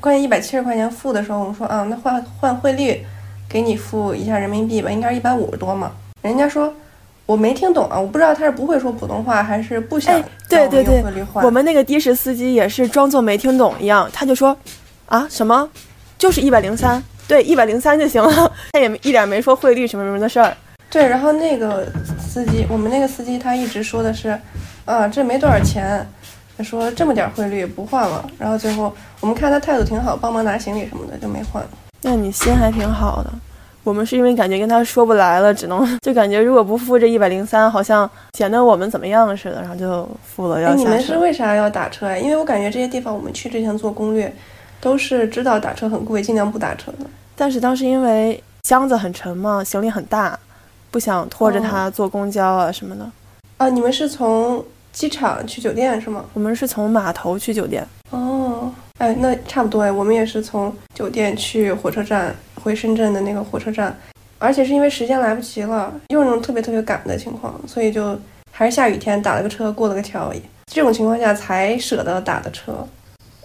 [0.00, 3.04] 关键一百七十块钱付的时候，我们说啊，那换换汇率，
[3.48, 5.92] 给你付一下人民币吧，应该是一百五十多嘛。
[6.22, 6.72] 人家说。
[7.24, 11.02] 我没听懂啊，我不知道他是不会说普通话，还是不想对对对，
[11.34, 14.54] 我们那个的士司机也是装作没听懂一样，他就说，
[15.06, 15.66] 啊什么，
[16.18, 20.54] 就是一百零三，对，一百零三就行了，他也一点没说汇率什么什么的事儿。
[20.90, 21.86] 对，然后那个
[22.20, 24.36] 司机，我们那个司机他一直说的是，
[24.84, 26.04] 啊这没多少钱，
[26.62, 31.60] 他说这么点汇率不换了，然后最后我们看他态度挺好，帮忙拿行李什么的就没换。
[32.02, 33.30] 那你心还挺好的。
[33.82, 40.60] 我们是因为感觉跟他说不来了，只能就感觉如果不付这一百零三，好像显得我们怎么样似的，然后就付了。
[40.60, 42.16] 要你们是为啥要打车呀？
[42.16, 44.32] 因为我感觉这些地方我们去之前做攻略，
[44.80, 46.98] 都是知道打车很贵，尽量不打车的。
[47.34, 50.38] 但是当时因为箱子很沉嘛，行李很大，
[50.92, 53.10] 不想拖着他坐公交啊什么的。
[53.56, 56.24] 啊，你们是从机场去酒店是吗？
[56.34, 57.86] 我们是从码头去酒店。
[58.10, 62.34] 哦，哎，那差不多哎，我们也是从酒店去火车站。
[62.62, 63.92] 回深圳的那个火车站，
[64.38, 68.16] 而且是因为时间来不及了，又是那种特别特别赶的情况，所以就
[68.52, 70.32] 还是下雨天打了个车过了个桥，
[70.66, 72.86] 这种情况下才舍得打的车。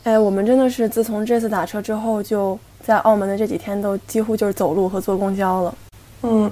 [0.03, 5.73] 哎，我们真的是自从这次打车之后，就在澳门的这几天都几乎就是走路和坐公交了。
[6.21, 6.51] 嗯，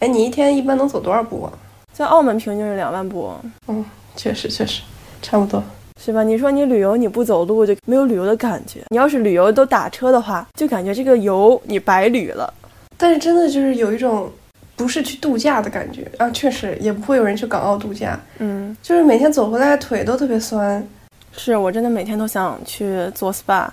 [0.00, 1.52] 哎，你一天一般能走多少步啊？
[1.94, 3.32] 在澳门平均是两万步。
[3.68, 3.82] 嗯，
[4.16, 4.82] 确实确实，
[5.20, 5.62] 差不多。
[6.00, 6.22] 是吧？
[6.22, 8.80] 你说你旅游你不走路就没有旅游的感觉。
[8.88, 12.52] 你要是旅游都打车的话，就感觉这个游你白旅了。
[12.96, 14.30] 但是真的就是有一种
[14.74, 16.28] 不是去度假的感觉啊！
[16.30, 18.18] 确实也不会有人去港澳度假。
[18.38, 20.84] 嗯，就是每天走回来腿都特别酸。
[21.32, 23.68] 是我真的每天都想去做 SPA。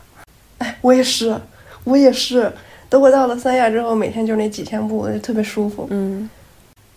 [0.59, 1.35] 哎，我也是，
[1.83, 2.51] 我也是。
[2.89, 5.87] 等我到了三亚之后，每天就那几千步，就特别舒服。
[5.89, 6.29] 嗯。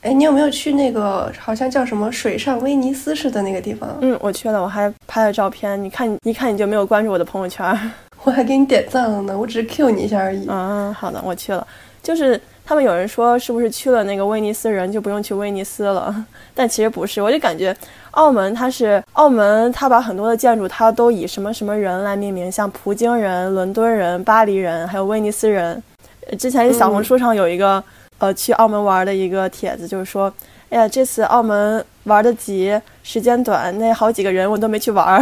[0.03, 3.97] 哎，你有没有去那个好像叫什么水上威尼斯似的那个地方？
[4.01, 5.81] 嗯，我去了，我还拍了照片。
[5.81, 7.65] 你看，一看你就没有关注我的朋友圈，
[8.25, 9.39] 我还给你点赞了呢。
[9.39, 10.45] 我只是 Q 你一下而已。
[10.49, 11.65] 嗯，好的，我去了。
[12.03, 16.13] 就是他们有人说，是不是去了那个威尼斯人就不用去威尼斯了？
[16.53, 17.73] 但其实不是，我就感觉
[18.11, 25.81] 澳门它是澳门，它把很多的建筑它都以什么什么人来命名，像葡京人、伦敦人、巴黎人，还有威尼斯人。
[26.41, 27.81] 之前小红书上有一个。
[28.23, 30.33] 呃，去澳门玩的一个帖子，就是说，
[30.71, 35.21] 哎呀，这次澳门玩的急，时间短，那好几个人我都没去玩儿。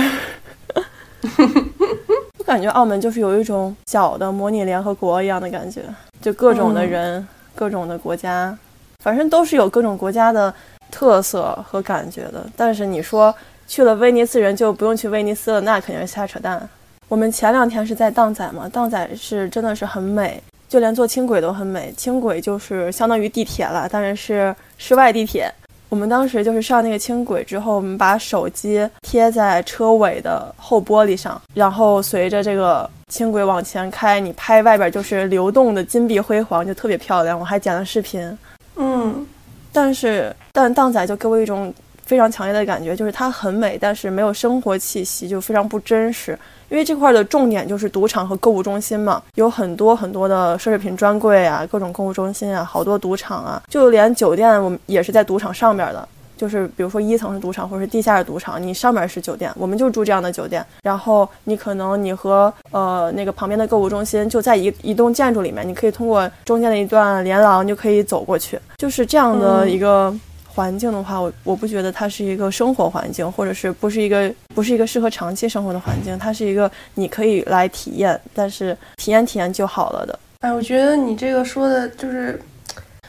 [2.36, 5.82] 我感觉澳门就是有一种小的模拟联合国一样的感觉，
[6.20, 8.54] 就各种的人，各种的国家，
[9.02, 10.52] 反正都是有各种国家的
[10.90, 12.44] 特色和感觉的。
[12.54, 13.34] 但是你说
[13.66, 16.68] 去了威尼斯人就不用去威尼斯了，那肯定是瞎扯淡。
[17.08, 20.42] 我们前两天是在荡仔嘛，荡仔是真的是很美。
[20.70, 25.52] 就连坐轻轨都很美，轻轨就是相当于地铁了，当然是室外地铁。
[25.88, 37.36] 我们当时就是上那个轻轨之后，我们把手机贴在车尾的后玻璃上，然后随着这个轻轨往前开，你拍外边就是流动的金碧辉煌，就特别漂亮。
[37.36, 38.38] 我还剪了视频，
[38.76, 39.26] 嗯，
[39.72, 41.74] 但是但荡仔就给我一种
[42.10, 46.36] 非常强烈的感觉，就是它很美，但是没有生活气息，就非常不真实。
[46.68, 60.66] 因为这块的重点就是赌场和购物中心嘛，有很多很多的奢侈品专柜啊，各种购物中心啊，好多赌场啊，就连酒店我们也是在赌场上边的，就是比如说一层是赌场，或者是地下是赌场，你上面是酒店，我们就住这样的酒店。
[60.82, 70.12] 然后你可能你和呃那个旁边的购物中心就在一一栋建筑里面，你可以通过中间的一段连廊就可以走过去，就是这样的一个。
[70.60, 80.18] 环境的话，我我不觉得它是一个生活环境，或者是不是一个不是一个适合长期生活的环境，它是一个你可以来体验，但是体验体验就好了的。
[80.40, 82.38] 哎，我觉得你这个说的就是，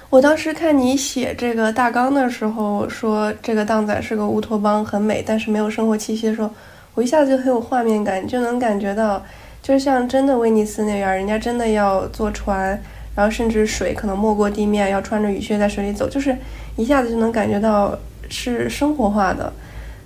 [0.09, 6.49] 我当时看你写这个大纲的时候，说这个荡仔是个乌托邦，很美，但是没有生活气息的时候，
[6.93, 9.21] 我一下子就很有画面感，就能感觉到，
[9.61, 12.81] 就像真的威尼斯那样，人家真的要坐船。
[13.13, 16.33] 然后甚至水可能没过地面，要穿着雨靴在水里走，就是
[16.75, 17.97] 一下子就能感觉到
[18.29, 19.51] 是生活化的。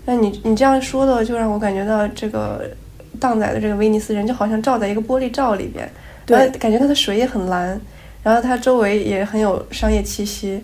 [0.05, 2.69] 那你你这样说的，就让我感觉到这个
[3.19, 5.89] 荡仔的这个威尼斯人就好像照在一个玻璃罩里边，
[6.25, 7.79] 对，感觉它的水也很蓝，
[8.21, 10.63] 然后它周围也很有商业气息。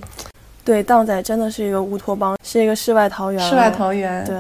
[0.63, 3.49] 对，荡仔真的是一个乌托邦，是一个世外桃源。
[3.49, 4.23] 世外桃源。
[4.25, 4.35] 对。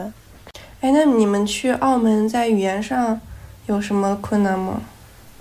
[0.81, 3.19] 哎，那你们去澳门在语言上
[3.65, 4.81] 有什么困难吗？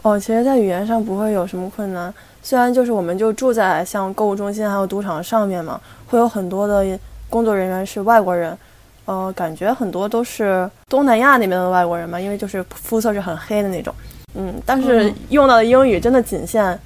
[0.03, 2.13] 哦，其实，在语言上不会有什么困难。
[2.43, 5.79] 虽然就是我们就住在像购物中心还有赌场上面嘛，
[6.11, 6.85] 会有很多的
[7.29, 8.57] 工作人员是外国人，
[9.05, 13.95] 呃，感觉很多都是东南亚那边的外国人嘛，因为就是肤色是很黑的那种，
[14.35, 16.77] 嗯，但是用到的英语真的仅限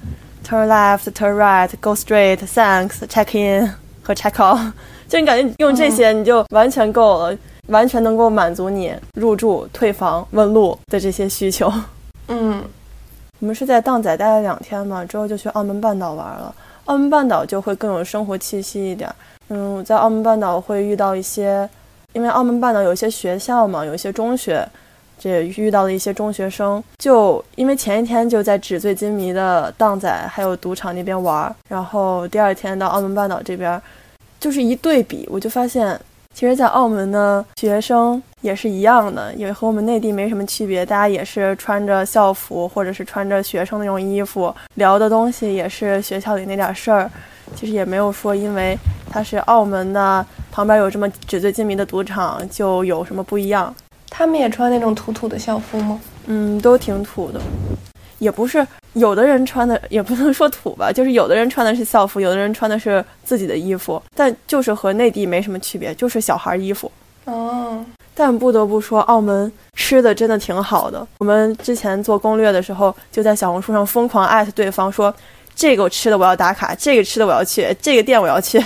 [0.47, 3.67] turn left, turn right, go straight, thanks, check in
[4.03, 4.59] 和 check out，
[5.09, 7.37] 就你感觉用这些你就完全够了，
[7.69, 11.73] 完全能够满足你入住、退房、问路的这些需求，
[12.27, 12.63] 嗯。
[13.41, 16.55] 我们是在荡仔待了两天嘛，之后就去澳门半岛玩了。
[16.85, 19.13] 澳门半岛就会更有生活气息一点。
[19.49, 21.69] 嗯，在澳门半岛会遇到一些，
[22.13, 24.67] 因为澳门半岛有一些学校嘛，有一些中学，
[25.19, 26.83] 这遇到了一些中学生。
[26.97, 33.79] 就因为前一天就在纸醉金迷的荡仔还有赌场那边玩，然后第二天到澳门半岛这边，
[34.39, 35.99] 就是一对比，我就发现。
[36.35, 40.85] 其实，在澳门呢学生也是一样的，也和我们内地没什么区别。
[40.85, 47.09] 大家也是穿着校服，或者是穿着学生那种衣服，聊的东西也是学校里那点事儿。
[47.55, 48.77] 其实也没有说，因为
[49.09, 53.73] 它是澳门的，旁边有这么纸醉金迷的赌场，就有什么不一样。
[54.09, 55.97] 他们也穿那种土土的校服吗？
[56.25, 57.39] 嗯，都挺土的。
[58.19, 66.91] 也不是，有的人穿的也不能说土吧， 就是有的人穿的是校服，有的人穿的是自己的衣服，但就是和内地没什么区别，就是小孩衣服。
[67.25, 71.05] 哦，但不得不说，澳门吃的真的挺好的。
[71.19, 75.13] 我们之前做攻略的时候，就在小红书上疯狂艾特对方说，
[75.55, 78.63] 这个吃的我要打卡，这个吃的我要去，这个店我要去。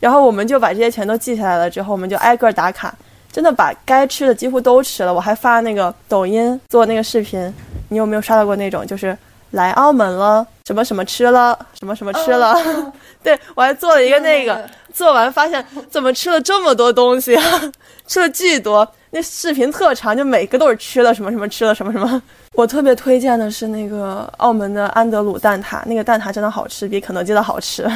[0.00, 2.94] 然后我们就把这些全都记下来了，之后我们就挨个打卡，
[3.30, 5.12] 真的把该吃的几乎都吃了。
[5.12, 7.52] 我还发那个抖音做那个视频。
[7.92, 9.16] 你有没有刷到过那种，就是
[9.52, 12.54] 来澳门了，什么什么吃了，什么什么吃了？
[13.22, 17.42] 对我还做了一个那个，做完发现怎么吃了这么多东西啊，
[18.06, 18.86] 吃了巨多。
[19.12, 22.22] 那视频特长，就每个都是吃了什么什么吃了什么什么。
[22.54, 27.90] 我特别推荐的是那个澳门的安德鲁蛋挞，那个蛋挞真的好吃，比肯德基的好吃。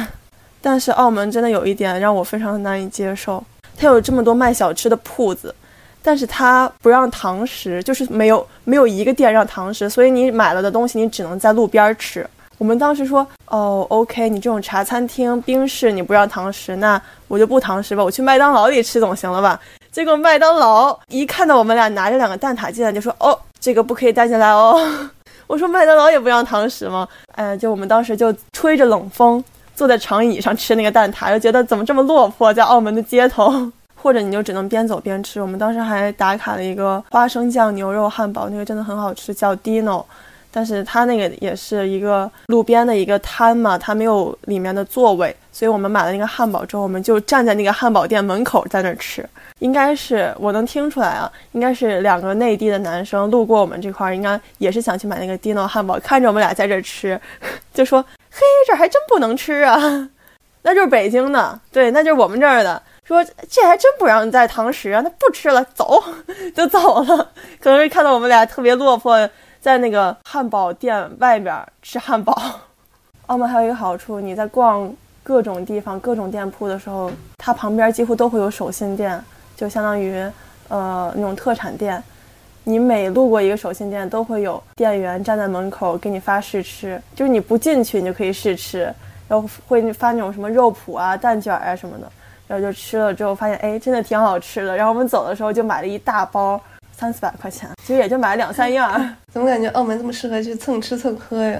[0.61, 3.41] 但是澳门真的有一点让我非常难以接受，
[3.77, 5.55] 它有这么多卖小吃的铺子。
[6.05, 12.25] 但是他不让堂食，就是没有没有一个店让堂食，所以你买了的东西你只能在路边吃。
[12.59, 19.59] 我们当时说，哦，OK，你这种茶餐厅、冰室你不让堂食，那我就不堂食吧，我去麦当劳里吃总行了吧？
[19.91, 24.79] 结果麦当劳一看到我们俩拿着两个蛋挞进来，就说，哦，这个不可以带进来哦。
[25.47, 27.07] 我说麦当劳也不让堂食吗？
[27.33, 29.43] 哎，就我们当时就吹着冷风，
[29.75, 33.71] 坐在长椅上吃那个蛋挞，就觉得怎么这么落魄，在澳门的街头。
[34.05, 35.41] 或者你就只能边走边吃。
[35.41, 40.05] 我们当时还打卡了一个花生酱牛肉汉堡，那个真的很好吃，叫 Dino。
[40.51, 49.27] 但是它那个也是一个路边的一个摊嘛，它没有里面的座位，所以我们买了那个汉堡之后，我们就站在那个汉堡店门口在那吃。
[49.57, 57.19] 应该是我能听出来啊，应该是两个内地的男生路过我们这块，应该也是想去买那个 Dino 汉堡，看着我们俩在这吃，
[57.73, 59.75] 就说：“嘿，这还真不能吃啊！”
[60.61, 62.79] 那就是北京的，对，那就是我们这儿的。
[63.05, 64.99] 说这还真不让你在堂食啊！
[65.01, 66.03] 那不吃了，走
[66.55, 67.31] 就走了。
[67.59, 69.29] 可能是看到我们俩特别落魄，
[69.61, 72.35] 在那个汉堡店外边吃汉堡。
[73.27, 74.91] 澳门还有一个好处，你在逛
[75.21, 79.23] 各种地方、各种店铺的时候，它旁边几乎都会有手信店，
[79.55, 80.15] 就相当于
[80.69, 82.03] 呃那种特产店。
[82.63, 88.91] 你每路过一个手信店，都会有店员站在门口给你发试吃，就是你不进去，你就可以试吃，
[89.27, 92.11] 然后会发那种什么肉脯啊、蛋卷啊什么的。
[92.47, 94.75] 然后就吃了之后发现，哎，真的挺好吃的。
[94.75, 96.59] 然后我们走的时候就买了一大包，
[96.95, 98.91] 三四百块钱，其实也就买了两三样。
[99.31, 101.59] 怎么感觉澳门这么适合去蹭吃蹭喝呀？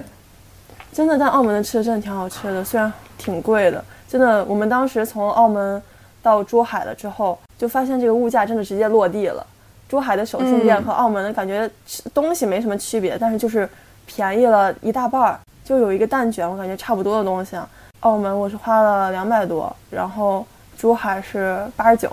[0.93, 3.83] 真的，但澳门的吃的真的挺好吃的，虽然挺贵的。
[4.07, 5.81] 真的，我们当时从澳门
[6.21, 9.45] 到珠海了之后，就发现这个物价真的直接落地了。
[9.89, 13.67] 珠海的手信店和澳门的感觉吃东西没什么区别，但是就是
[14.05, 15.39] 便宜了一大半儿。
[15.63, 17.67] 就有一个蛋卷，我感觉差不多的东西啊。
[18.01, 20.45] 澳门我是花了两百多，然后。
[20.77, 22.11] 珠海是八十九。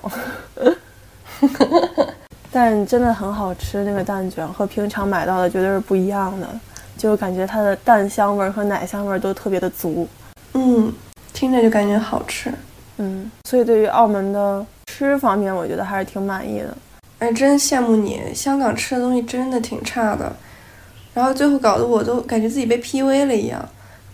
[2.55, 6.47] 但真的很好吃，那个蛋卷和平常买到的绝对是不一样的，
[6.99, 10.07] 就感觉它的蛋香味和奶香味都特别的足。
[10.53, 10.93] 嗯，
[11.33, 12.53] 听着就感觉好吃。
[12.99, 16.77] 嗯，所以对于澳门的吃方面，我觉得还是挺满意的。
[17.21, 20.31] 哎，真羡慕你，香港吃的东西真的挺差的，
[21.15, 23.67] 然后最后搞得我都感觉自己被 PUA 了一样。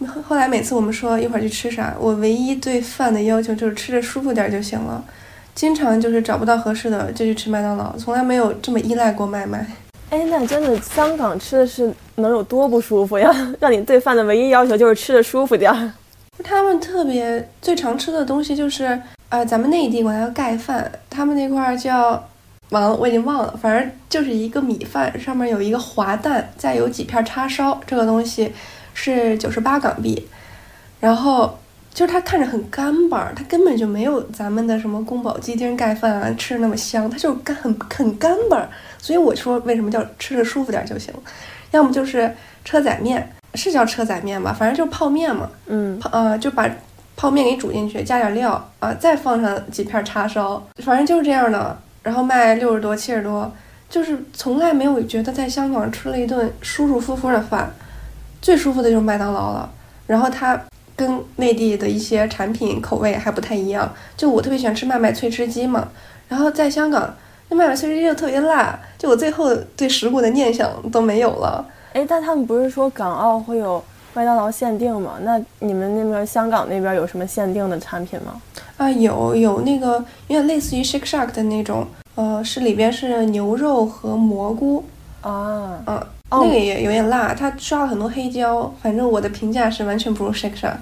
[0.06, 5.02] 后来每次我们说一会儿去吃啥，我唯一对饭的要求就是吃着舒服点就行了。
[5.54, 9.66] 经常就是找不到合适的就去吃麦当劳，从来没有这么依赖过外卖。
[10.10, 13.30] 哎，那真的香港吃的是能有多不舒服呀？
[13.60, 15.92] 让你对饭的唯一要求就是吃的舒服点儿。
[16.44, 22.24] 他们特别最常吃的东西就是，呃，咱们内地管它叫盖饭，他们那块儿叫，
[22.70, 28.52] 完了我已经忘了，反正就是一个米饭，上面有一个滑蛋，再有几片叉烧，这个东西
[29.00, 30.28] 是九十八港币，
[30.98, 31.56] 然后。
[31.94, 38.68] 就是它看着很干巴，它根本就没有咱们的什么宫保鸡丁盖饭啊吃的那么香，它就是干很很干巴。
[38.98, 41.12] 所以我说为什么叫吃着舒服点就行，
[41.72, 42.32] 要么就是
[42.64, 45.50] 车仔面，是叫车仔面吧，反正就是泡面嘛。
[45.66, 46.70] 嗯，泡呃就把
[47.16, 51.76] 泡面给煮进去，加点料啊，再放上几片叉烧，反正就是这样的。
[52.04, 53.50] 然后卖六十多七十多，
[53.90, 57.68] 就是从来没有觉得在香港吃了一顿舒舒服服的饭，
[58.42, 59.70] 最舒服的就是麦当劳了。
[60.06, 60.60] 然后它。
[60.98, 65.86] 跟内地的一些产品口味还不太一样，就我特别喜欢吃麦麦脆汁鸡嘛，
[66.26, 67.14] 然后在香港
[67.48, 71.64] 那麦麦脆汁鸡又特别辣，就我最后对食物的念想都没有了。
[71.92, 73.80] 哎，但他们不是说港澳会有
[74.12, 75.18] 麦当劳限定吗？
[75.22, 78.42] 那你们那边香港那边有什么限定的产品吗？
[78.76, 84.84] 啊，有有那个有点类似于 Shake Shack 的那种，呃，是里边是牛肉和蘑菇
[85.20, 86.04] 啊，嗯。
[86.30, 88.72] 那个也有点辣，它刷了很多黑椒。
[88.82, 90.76] 反正我的评价是完全不如 Shake Shack。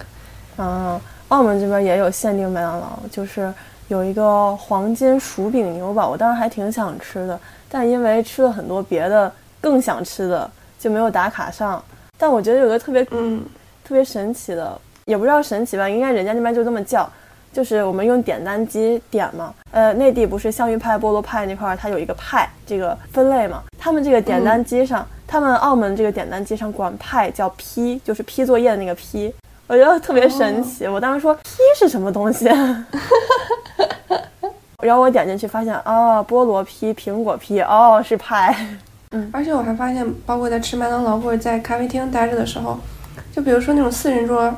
[0.59, 3.53] 嗯，澳门这边也有限定麦当劳，就是
[3.89, 11.83] 有一个黄金薯饼牛堡，我当时还挺想吃的，但因为吃了很多别的更想吃的，就没有打卡上。
[12.19, 13.45] 但我觉得有个特别嗯
[13.85, 17.09] 特别神奇的，也不知道神奇吧，应该人家那边就这么叫。
[17.57, 23.63] 就是我们用点单机点嘛，呃，内地不是香芋派、菠萝派那块儿，它有一个派这个分类嘛。
[23.79, 29.33] 他们这个点单机上，他们澳门这个点单机上管派叫批，就是批作业的那个批，
[29.69, 30.87] 我觉得特别神奇。
[30.87, 32.45] 我当时说批是什么东西，
[34.85, 38.55] 然后我点进去发现，哦，菠萝批、苹果批，哦，是派。
[39.13, 42.79] 嗯，而且我还发现，包括在吃麦当劳或者在咖啡厅待着的时候，
[43.33, 44.55] 就比如说那种四人桌。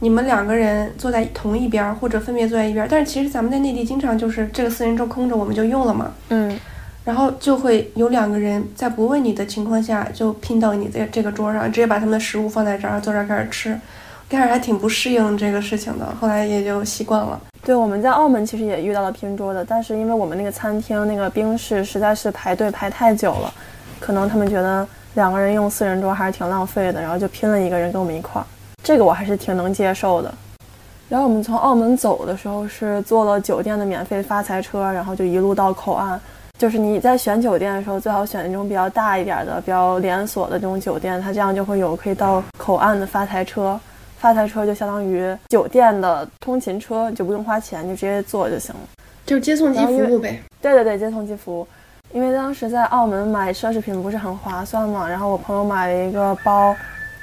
[0.00, 6.12] 你们两个人坐在同一边，或者分别坐在一边，但是其实咱们在内地经常就是这个四人桌空着，我们就用了嘛。
[6.30, 6.58] 嗯，
[7.04, 13.78] 然后就会有两个人在不问你的情况下就拼到你的这个桌上，直接把他们的食物放在这儿，坐这儿开始吃。
[14.30, 17.40] 开始还挺不适应这个事情的，后来也就习惯了。
[17.62, 23.52] 对，我们在澳门其实也遇到了拼桌的，但是因为我们那个餐厅那个冰室实在是排队排太久了，
[23.98, 28.46] 可能他们觉得两个人用四人桌还是挺浪费的，然后就拼了一个人跟我们一块儿。
[28.82, 30.32] 这个我还是挺能接受的。
[31.08, 36.20] 然后我们从澳门走的时候是坐了酒店的免费发财车，然后就一路到口岸。
[36.56, 43.80] 就是你在选酒店的时候，最好选那种比较大一点的、比较连锁的这种酒店，它这样就会有可以到口岸的发财车。
[44.18, 48.80] 发财车就相当于酒店的通勤车，就不用花钱，就直接坐就行了，
[49.24, 50.40] 就是接送机服务呗。
[50.60, 51.66] 对对对，接送机服务。
[52.12, 56.76] 因为当时在澳门买奢侈品不是很划算嘛，然后我朋友买了一个包。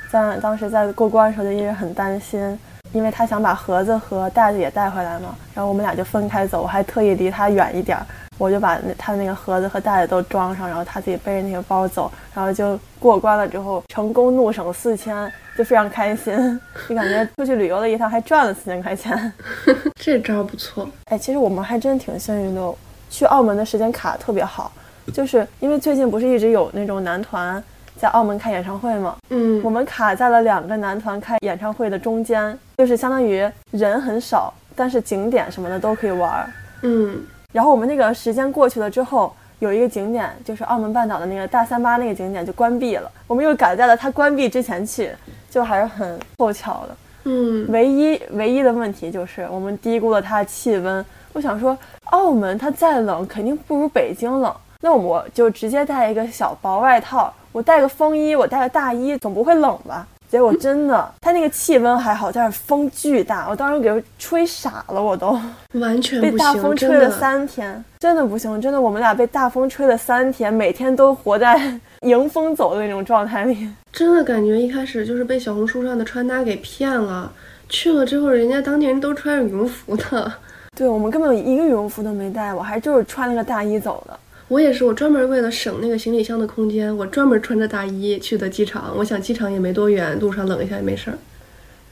[0.10, 2.58] 在当时在过关的时候就一直很担心，
[2.94, 5.36] 因为他想把盒子和袋子也带回来嘛。
[5.54, 7.98] 然后我们俩就分开走，我还特意离他远一点，
[8.38, 19.34] 我就把那他那个盒子和袋子都装上，然后他自己背着那个包走，然后就过关了之后成功怒省四千，就非常开心，就感觉出去旅游了一趟还赚了四千块钱。
[20.00, 22.74] 这招不错，哎，其实我们还真挺幸运的，
[23.10, 24.72] 去澳门的时间卡特别好，
[25.14, 27.62] 就是因为最近不是一直有那种男团。
[27.98, 36.48] 在澳门开演唱会嘛，嗯，我们卡在了两个男团开演唱会的中间，就是相当于人很少，但是景点什么的都可以玩，
[36.84, 37.20] 嗯，
[37.52, 45.12] 然后我们那个时间过去了之后，有一个景点就是澳门半岛的那个大三巴那个景点就关闭了，我们又赶在了它关闭之前去，
[45.50, 51.04] 就还是很凑巧的，嗯，唯一唯一的问题就是我们低估了它的气温，
[51.34, 57.34] 我想说澳门它再冷肯定不如北京冷，那我就直接带一个小薄外套。
[57.58, 60.06] 我带个风衣，我带个大衣，总不会冷吧？
[60.30, 65.36] 结果真的，它那个气温还好，但是风巨大，我当时给吹傻了，我都。
[65.74, 71.60] 完全被大风吹了三天，真的不行，真的，我们俩被大风吹了三天，每天都活在
[72.02, 77.32] 迎风走的那种状态里，真的感觉一开始就是被小红书上的穿搭给骗了，
[77.70, 80.32] 去了之后，人家当地人都穿着羽绒服的，
[80.76, 84.20] 对我们根本一个羽绒服都没带，我还就是穿了个大衣走的。
[84.50, 88.94] 我也是，我专门为了省那个行李箱的空间，我专门穿着大衣去的机场。
[88.96, 91.18] 我想机场也没多远，路上冷一下也没事儿。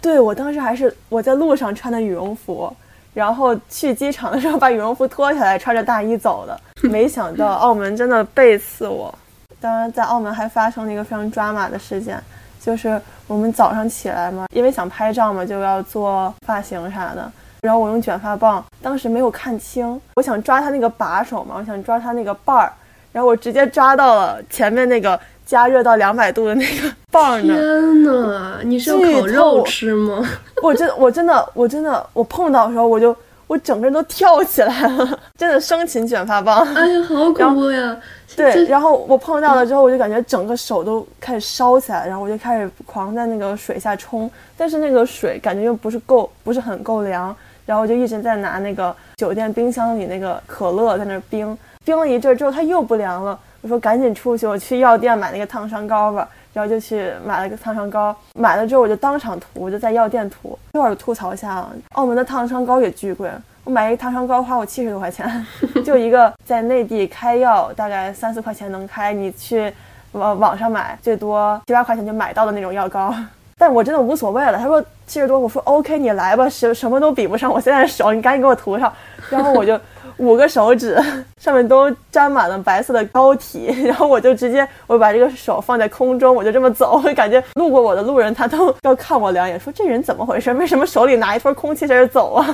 [0.01, 2.73] 对我当时还是我在路上穿的羽绒服，
[3.13, 6.57] 然后去机场的时候把羽绒服脱下来，穿着大衣走的。
[6.87, 9.13] 没想到澳门真的背刺我。
[9.59, 12.17] 当然，在澳门还发生了一个非常抓马的事件，
[12.61, 17.29] 就是我们早上起来嘛，因为想拍照嘛，就要做发型啥的。
[17.65, 22.71] 然后我用卷发棒，当时没有看清，我想抓它那个把手嘛，我想抓它那个把儿，
[23.11, 27.41] 然后我直接抓到了前面那个加热到两百度的那个 棒儿。
[27.41, 30.23] 天哪，你是要烤肉吃吗？
[30.61, 33.15] 我真我真的我真的我碰到的时候我就
[33.47, 36.61] 我整个人都跳起来了，真的生擒卷发棒。
[36.75, 37.97] 哎呀，好恐怖呀！
[38.35, 47.33] 对，然后我碰到了之后，我就感觉整个手都开始烧起来，然后我就开始狂在那个水下冲，但是那个水感觉又不是够，不是很够凉。
[47.65, 53.39] 然后我就一直在拿那个酒店冰箱里那个可乐在那冰，冰了一阵之后它又不凉了。
[53.61, 56.27] 我说赶紧出去，我去药店买那个烫伤膏吧。
[56.53, 60.57] 然后就去买了个烫伤膏，买了之后我就当场涂，我就在药店涂。
[60.71, 63.29] 一会儿吐槽一下啊，澳门的烫伤膏也巨贵，
[63.65, 65.45] 我买一个烫伤膏花我七十多块钱，
[65.83, 69.73] 就一个在内地开药大概三四块钱能开，你去
[70.13, 73.13] 网网上买最多七八块钱就买到的那种药膏。
[73.57, 74.57] 但我真的无所谓了。
[74.57, 78.91] 他说七十多，我说 OK，你来吧，什什么都比不上我现在手，你赶紧给我涂上。
[79.29, 79.79] 然后我就
[80.17, 80.97] 五个手指
[81.41, 90.53] 上面都沾满了白色的膏体， 然后我就直接我把这个手放在空中，我就这么走， 我感觉路过我的路人他都要看我两眼，说这人怎么回事？
[90.55, 92.53] 为什么手里拿一坨空气在这走啊？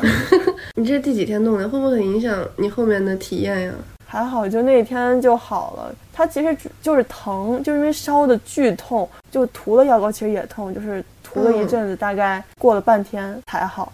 [0.76, 1.68] 你这是第几天弄的？
[1.68, 3.74] 会不会很影响你后面的体验呀？
[4.12, 5.95] 还好，就那天就好了。
[6.12, 13.93] 它其实就是疼，就因为烧的剧痛，就涂了药膏，其实也痛，就是涂了一阵子，大概过了半天才好。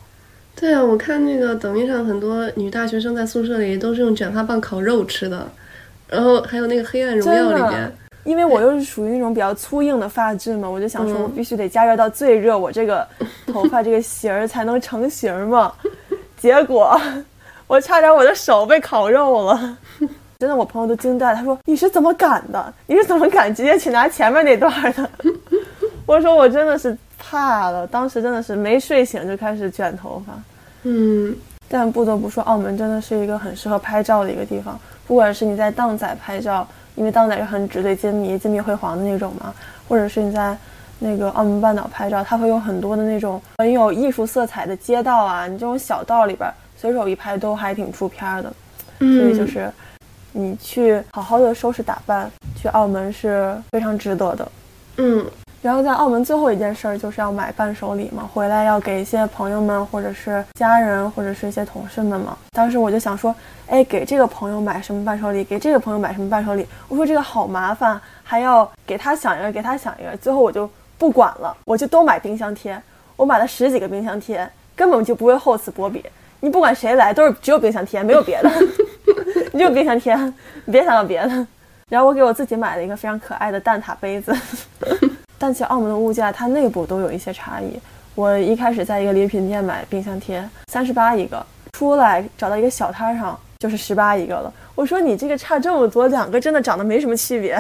[0.55, 5.47] 对啊，我看那个抖音上很多女大学生在宿舍里都是用卷发棒烤肉吃的，
[6.07, 7.91] 然后还有那个《黑暗荣耀》里边，
[8.23, 13.07] 因为我又是属于那种比较粗硬的发质嘛，我就想说我必须得加热到最热，我这个
[13.53, 15.71] 头发这个型儿才能成型嘛。
[16.37, 16.99] 结果。
[17.67, 19.77] 我差点我的手被烤肉了，
[20.39, 21.35] 真的，我朋友都惊呆了。
[21.35, 22.73] 他说：“你是怎么敢的？
[22.85, 25.09] 你是怎么敢直接去拿前面那段的？”
[26.05, 30.33] 我说：“我真的是怕了，当时真的是没睡醒就开始卷头发。”
[30.83, 31.35] 嗯，
[31.67, 34.79] 但不得不说，澳门真的是一个很适合拍照的一个地方。
[35.05, 36.65] 不管是你在荡仔拍照，
[36.95, 39.53] 因为荡仔是很纸醉金迷、金碧辉煌的那种嘛，
[39.89, 40.55] 或者是你在
[40.99, 46.49] 那个澳门半岛拍照，它会有很多的那种很有艺术色彩的街道啊，你这种小道里边。
[46.77, 48.53] 随手一拍都还挺出片的，
[48.99, 49.69] 所以就是
[50.31, 54.51] 你去好好的收拾打扮，去澳门是非常值得的。
[54.97, 55.25] 嗯，
[55.61, 62.37] 然后在澳门最后一件事儿就是要买伴手礼嘛，回来要给一些朋友们或者是家人或者是一些同事们嘛。
[62.51, 63.35] 当时我就想说，
[63.67, 66.65] 哎，给这个朋友买什么伴手礼，给这个朋友买什么伴手礼。
[66.87, 70.15] 我说这个好麻烦，还要给他想一个，给他想一个。
[70.17, 72.79] 最后我就不管了，我就都买冰箱贴。
[73.15, 76.03] 我买了十几个冰箱贴，根本就不会厚此薄彼。
[76.39, 78.51] 你不管谁来，都是只有冰箱贴，没有别的。
[79.51, 80.15] 你就冰箱贴，
[80.65, 81.47] 你别想要 别的。
[81.89, 84.35] 然后我给我自己买了一个非常可爱的蛋挞杯子。
[85.39, 87.79] 但其实澳门的物价它内部都有一些差异。
[88.13, 94.53] 我一开始在一个礼品店买冰箱贴，三十八一个，出来找到一个小摊上就是十八一个了。
[94.75, 97.53] 我说你这个差这么多，两个真的长得没什么区别。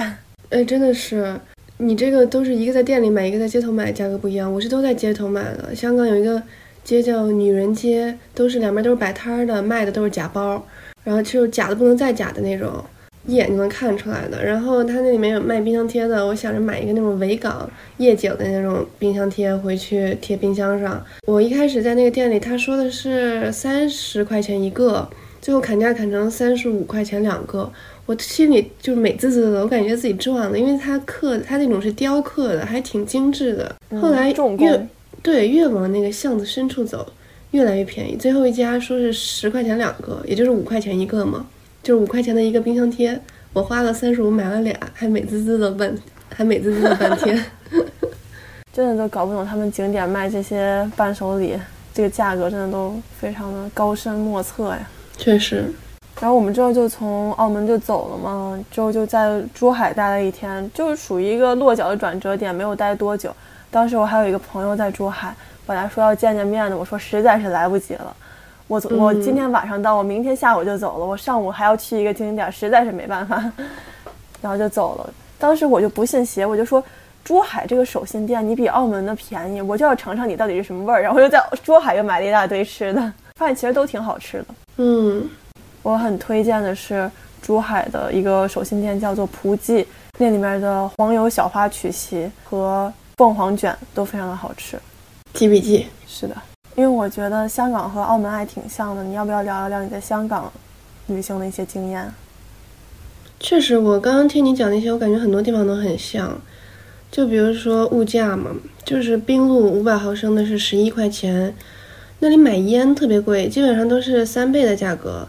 [0.49, 1.39] 哎，真的是，
[1.77, 4.51] 你这个都是一个在店里买，一个在街头买，价格不一样。
[4.51, 5.73] 我是都在街头买的。
[5.75, 6.41] 香港有一个。
[6.87, 10.65] 街叫女人街，都是两边都是摆摊的，卖的都是假包，
[11.03, 12.81] 然后就是假的不能再假的那种，
[13.25, 14.41] 一眼就能看出来的。
[14.41, 21.05] 然后它那里面有卖冰箱贴的，我想着买一个那种维港夜景的那种冰箱贴回去贴冰箱上。
[21.25, 25.05] 我一开始在那个店里，他说的是三十块钱一个，
[25.41, 27.69] 最后砍价砍成三十五块钱两个，
[28.05, 33.75] 我心里就是美滋滋的，我感觉自己赚了，因为它刻它那种是雕刻的，还挺精致的。
[34.01, 34.87] 后来越
[35.27, 37.05] 对，越往那个巷子深处走，
[37.51, 38.15] 越来越便宜。
[38.15, 41.45] 最后一家说是十块钱两个，也就是五块钱一个嘛，
[41.83, 43.19] 就是五块钱的一个冰箱贴。
[43.51, 45.93] 我花了三十五买了俩，还美滋滋的半，
[46.33, 47.43] 还美滋滋的半天。
[48.71, 51.59] 真的都搞不懂他们景点卖这些伴手礼，
[51.93, 54.87] 这个价格真的都非常的高深莫测呀。
[55.17, 55.65] 确实。
[56.21, 63.35] 然后我们之后就从澳门就走了嘛，之后就在珠海待了一天，就是属于一个落脚的转折点，没有待多久。
[63.69, 65.33] 当时我还有一个朋友在珠海，
[65.65, 68.15] 本来说要见见面的，我说实在是来不及了，
[68.67, 73.35] 我我今天晚上到，我明天下午就走了，我上午还要去一个景点，实在是没办法，
[74.41, 75.09] 然后就走了。
[75.37, 76.83] 当时我就不信邪，我就说
[77.23, 81.01] 珠海这个手信店你比澳门的便宜，我就要尝尝你到底是什么味儿。
[81.01, 84.45] 然后又在珠海又买了一大堆吃的，发现其实都挺好吃的。
[84.77, 85.29] 嗯，
[85.83, 87.09] 我很推荐的是
[87.41, 89.85] 珠海的一个手信店，叫做蒲记，
[90.17, 94.79] 那里面的黄油小花曲奇和凤凰卷都非常的好吃。
[95.33, 95.87] 记笔记。
[96.07, 96.35] 是的，
[96.75, 99.03] 因为我觉得香港和澳门还挺像的。
[99.03, 100.51] 你要不要聊一聊你在香港
[101.07, 102.13] 旅行的一些经验？
[103.39, 106.39] 确实，我刚刚听你讲那些，我感觉很多地方都很像。
[107.11, 108.51] 就比如说物价嘛，
[108.85, 111.55] 就是冰露五百毫升的是十一块钱，
[112.19, 115.27] 那里买烟特别贵，基本上都是三倍的价格。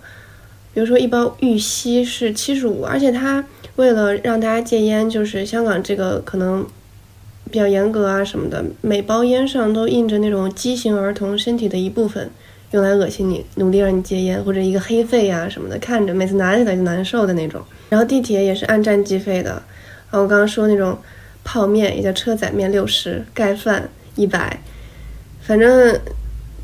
[0.75, 3.43] 比如说一包玉溪是七十五，而且它
[3.77, 6.67] 为了让大家戒烟，就是香港这个可能
[7.51, 12.31] 比较严格啊什么的，每包烟上都印着那种畸形儿童身体的一部分，
[12.71, 17.61] 用来恶心你，努力让你戒烟，或者一个黑肺呀什么的，看着每次拿起来就难受的那种。
[17.91, 19.53] 然后地铁也是按站计费的，
[20.11, 20.97] 啊，我刚刚说那种。
[21.45, 24.61] 泡面也叫车仔面六十， 盖饭一百，
[25.41, 25.99] 反正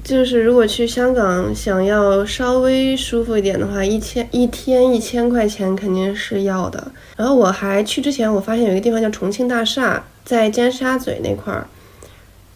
[0.02, 6.92] 就是如果去香港想要稍微舒服一点的话，一千一天一千块钱肯定是要的。
[7.16, 11.68] 然后我还去之前，我发现有一个地方叫重庆大厦，在尖沙咀那块儿，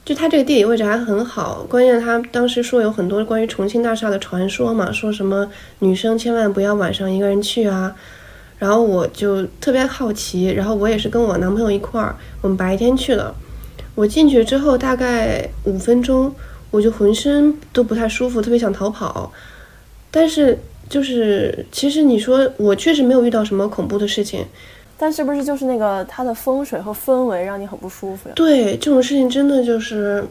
[0.05, 1.67] 就它这个地理位置还很好。
[1.69, 5.51] 关键他当时说有很多关于重庆大厦的传说嘛，说什么
[5.81, 7.95] 女生千万不要晚上一个人去啊。
[8.59, 13.33] 然后我就特别好奇，然后我也是跟我男朋友一块儿，我们白天去了。
[13.95, 16.35] 我进去之后大概五分钟，
[16.73, 19.33] 我就浑身都不太舒服，特别想逃跑。
[20.11, 20.59] 但是
[20.89, 24.45] 就是其实你说我确实没有遇到什么恐怖的事情，
[24.99, 28.35] 但是不是就是那个它的风水和氛围让你很不舒服呀？
[28.35, 30.25] 对，这种事情真的就是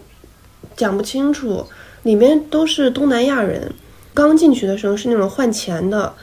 [0.76, 1.66] 讲不清楚。
[2.04, 3.70] 里面都是东南亚人，
[4.14, 6.14] 刚进去的时候是那种换钱的。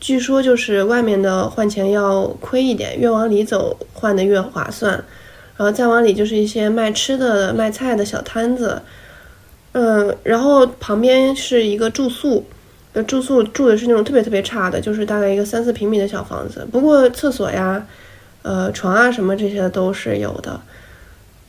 [0.00, 4.92] 据说就是外面的换钱要亏一点，越往里走换的越划算，
[5.56, 8.80] 然后再往里就是一些卖吃的、卖菜的小摊子，
[9.72, 12.44] 嗯，然后旁边是一个住宿，
[13.02, 17.84] 住宿住的是那种特别特别差的，就是大概一个三四平米的小房子，不过厕所呀、
[18.42, 20.60] 呃，床啊什么这些都是有的，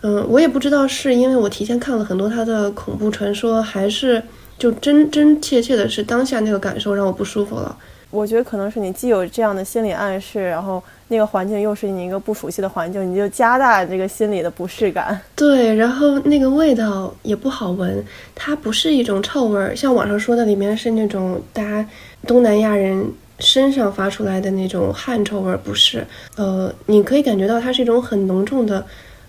[0.01, 4.21] 嗯，我也不知道是因为我提前看了很多他的恐怖传说，还是
[4.57, 7.77] 就真真切切的是当下那个感受让我不舒服了。
[8.11, 15.19] 我觉得可能是你既有这样的心理暗示，然后那个环境又是你一个不熟悉的环境，你就加大这个心理的不适感。
[15.35, 18.03] 对，然后那个味道也不好闻，
[18.33, 21.87] 它不是一种臭味儿，像网上说的里面是那种大家
[22.25, 26.05] 东南亚人身上发出来的那种汗臭味儿，不是。
[26.37, 28.85] 呃，你可以感觉到它是一种很浓重的，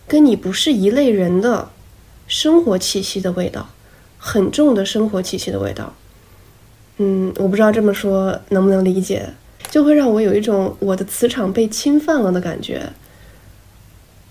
[0.06, 1.68] 跟你不是一类人的
[2.28, 3.68] 生活气息的味道，
[4.18, 5.92] 很重的生活气息的味道。
[6.98, 9.28] 嗯，我不知道这么说能不能理解，
[9.70, 12.82] 就会让我有一种我的磁场被侵犯了的感觉。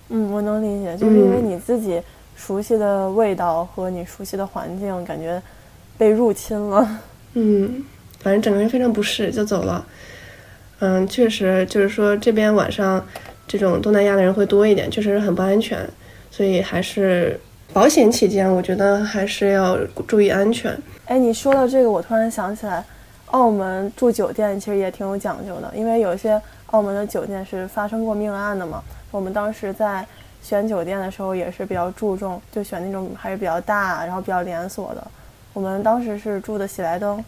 [0.10, 2.02] 嗯，我能理解，就是因为你自己
[2.36, 5.42] 熟悉的味道和你熟悉的环境，感觉
[5.98, 7.02] 被入侵了。
[7.34, 7.84] 嗯，
[8.20, 9.86] 反正整个人非常不适，就走了。
[10.80, 13.06] 嗯，确实就是说这边晚上
[13.48, 15.88] 这种东南亚的人会多一点，确实很不安全，
[16.30, 17.40] 所以还是
[17.74, 20.78] 保险起见，我觉得还是要注意安全。
[21.08, 22.84] 哎，你说到这个，我突然想起来，
[23.28, 28.82] 澳门住酒店其实也挺有讲究的，因为有些澳门的酒店是发生过命案的嘛。
[29.12, 30.06] 我们当时在
[30.42, 35.06] 选酒店的时候也是比较注重，就选那种还是比较大，然后比较连锁的。
[35.54, 37.24] 我们当时是住的喜来登，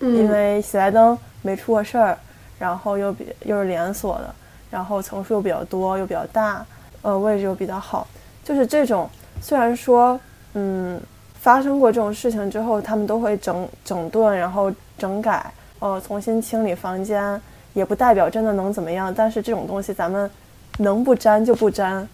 [0.00, 2.18] 因为喜来登没出过事儿，
[2.58, 4.34] 然后又比又是连锁的，
[4.70, 6.64] 然后层数又比较多，又比较大，
[7.02, 8.06] 呃，位置又比较好。
[8.44, 9.08] 就是这种，
[9.40, 10.18] 虽然说，
[10.54, 11.00] 嗯。
[11.42, 17.40] 发生过这种事情之后，他们都会整整顿，然后整改，呃，重新清理房间，
[17.72, 19.10] 也不代表真的能怎么样。
[19.16, 20.30] 但是这种东西，咱们
[20.80, 22.06] 能不沾就不沾，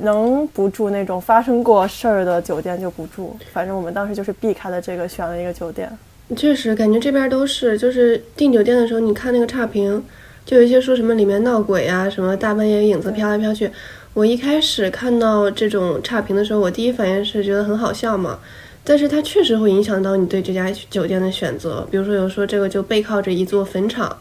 [0.00, 3.34] 能不住那种发生过事儿的酒店就不住。
[3.54, 5.90] 反正我们当时就是避开了这个，选了一个酒店。
[6.36, 10.04] 确实，感觉这边都是，就是订酒店的时候，你看那个差评，
[10.44, 13.70] 就有一些说什么里面闹鬼啊，什么大半夜影子飘来飘去。
[14.14, 18.38] 我一开始看到这种差评的时候，我第一反应是觉得很好笑嘛，
[18.84, 21.86] 但是它确实会影响到你对这家酒店的选择。
[21.90, 24.14] 比如说有说这个就背靠着一座坟场，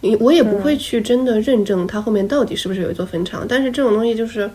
[0.00, 3.46] 你我也不会去真的认证它后面到底是不是有一座坟场。
[3.48, 4.50] 但是这种东西就是，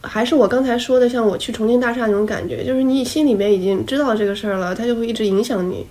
[0.00, 5.86] 还是我刚才说的，像我去重庆大厦那种感觉，就是你心里面已经知道这个事儿了，它就会一直影响你，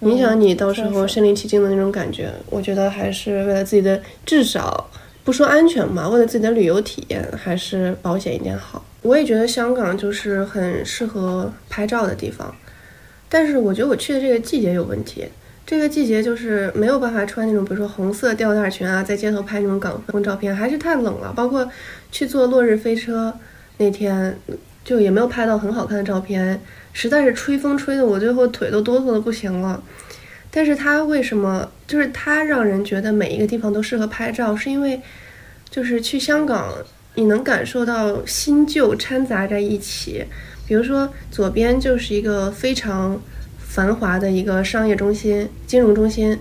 [0.00, 2.30] 影响你到时候身临其境的那种感觉。
[2.50, 4.90] 我觉得还是为了自己的至少。
[5.24, 8.84] 不说安全嘛，为了自己的旅游体验，还是保险一点好。
[9.00, 12.54] 我也觉得香港就是很适合拍照的地方，
[13.28, 15.26] 但是我觉得我去的这个季节有问题。
[15.66, 21.32] 这个季节就是没有办法穿那种，比如说红色吊带裙啊，在街头拍那种港风照片，还是太冷了。
[21.34, 21.66] 包括
[22.12, 23.32] 去坐落日飞车
[23.78, 24.38] 那天，
[24.84, 26.60] 就也没有拍到很好看的照片，
[26.92, 29.82] 实在是吹风吹的我最后腿都哆嗦的不行了。
[30.56, 35.00] 但是它为什么就是它让人觉得每一个地方都适合拍照，是因为
[35.68, 36.72] 就是去香港，
[37.16, 40.24] 你能感受到新旧掺杂在一起。
[40.64, 43.20] 比如说左边就是一个非常
[43.58, 46.38] 繁华的一个商业中心、金融中心，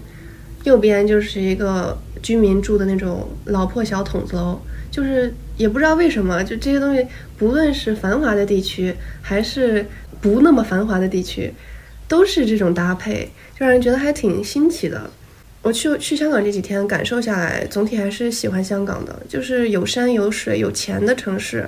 [0.63, 4.61] 右边就是一个居民住的那种老破小筒子楼，
[4.91, 7.03] 就是也不知道为什么，就这些东西，
[7.35, 8.93] 不论是繁华的地区
[9.23, 9.83] 还是
[10.21, 11.51] 不那么繁华的地区，
[12.13, 15.09] 都是这种搭配，就让人觉得还挺新奇的。
[15.63, 21.67] 我去去香港这几天感受下来，总体还是喜欢香港的，就是有山有水有钱的城市。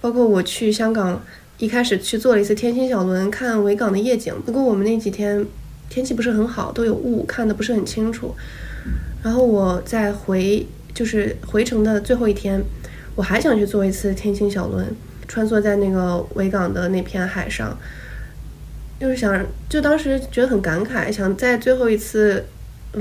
[0.00, 1.22] 包括我去香港
[1.58, 5.44] 一开始去坐了一次天星小轮看维港的夜景，不过我们那几天
[5.90, 8.34] 天气不是很好，都有雾，看的不是很清楚。
[9.22, 12.58] 然后我在回就是回程的最后一天，
[13.14, 14.96] 我还想去坐一次天星小轮，
[15.28, 17.76] 穿梭在那个维港的那片海上，
[19.00, 22.44] 就是想就当时觉得很感慨，想在最后一次。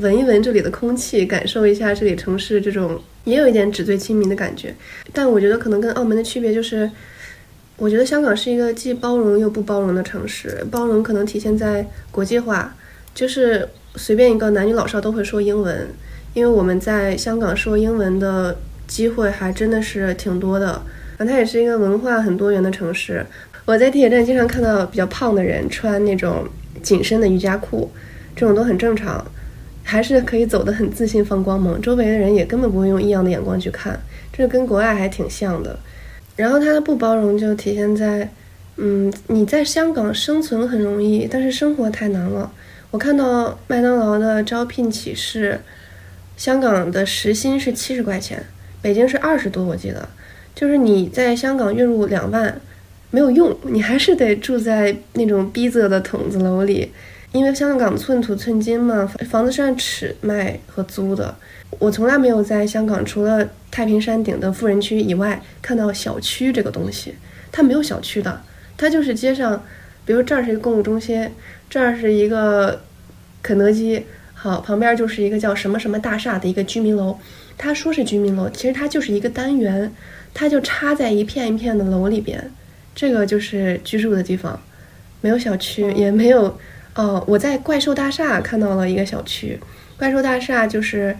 [0.01, 4.73] 闻一闻这里的空气，感受一下这里城市这种也有一点纸醉金迷的感觉。
[5.13, 6.89] 但我觉得可能跟澳门的区别就是，
[7.77, 10.65] 我觉得香港是一个既包容又不包容的城市。
[10.71, 12.75] 包容可能体现在国际化，
[13.13, 15.87] 就是随便一个男女老少都会说英文，
[16.33, 20.71] 因为我们在香港说英文的机会还真的是挺多的。
[20.71, 20.81] 啊，
[21.19, 23.23] 它也是一个文化很多元的城市。
[23.65, 26.47] 我在地铁站经常看到比较胖的人穿那种
[26.81, 27.89] 紧身的瑜伽裤，
[28.35, 29.25] 这种都很正常。
[29.85, 33.99] 还是可以走得很自信、放光芒，周围的人也根本不会用异样的眼光去看，
[34.31, 35.77] 这跟国外还挺像的。
[36.37, 38.31] 然后他的不包容就体现在，
[38.77, 42.49] 嗯，你在香港生存很容易，但是生活太难了。
[42.91, 45.59] 我看到麦当劳的招聘启事，
[46.37, 48.41] 香港的时薪是七十块钱，
[48.81, 50.07] 北京是二十多，我记得。
[50.55, 52.61] 就是你在香港月入两万
[53.13, 56.91] 没有用，你还是得住在那种逼仄的筒子楼里。
[57.31, 61.35] 因为香港寸土寸金嘛，房子是按尺卖和租的。
[61.77, 67.13] 我从来没有在香港除了太平山顶的富人区以外看到小区这个东西，
[67.51, 68.41] 它没有小区的，
[68.75, 69.63] 它就是街上，
[70.05, 71.29] 比如这儿是一个购物中心，
[71.69, 72.81] 这儿是一个
[73.43, 74.03] 肯德基，
[74.33, 77.15] 好，旁边就是一个叫什么什么大厦的一个居民楼。
[77.59, 79.93] 它说是居民楼，其实它就是一个单元，
[80.33, 82.51] 它就插在一片一片的楼里边，
[82.95, 84.59] 这个就是居住的地方，
[85.21, 86.57] 没有小区，也没有。
[86.95, 89.59] 哦，我在怪兽大厦看到了一个小区。
[89.97, 91.15] 怪兽大厦就是，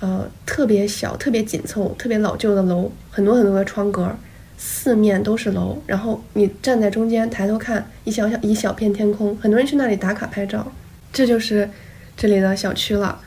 [0.00, 4.14] 呃，特别小、特别紧凑、特别老旧的楼，很多很多的窗格，
[4.58, 5.80] 四面都是楼。
[5.86, 10.70] 然后你站在中间，抬头看一小小一小片天空，很多人去那里打卡拍照。
[11.10, 11.70] 这就是
[12.16, 13.18] 这里的小区了。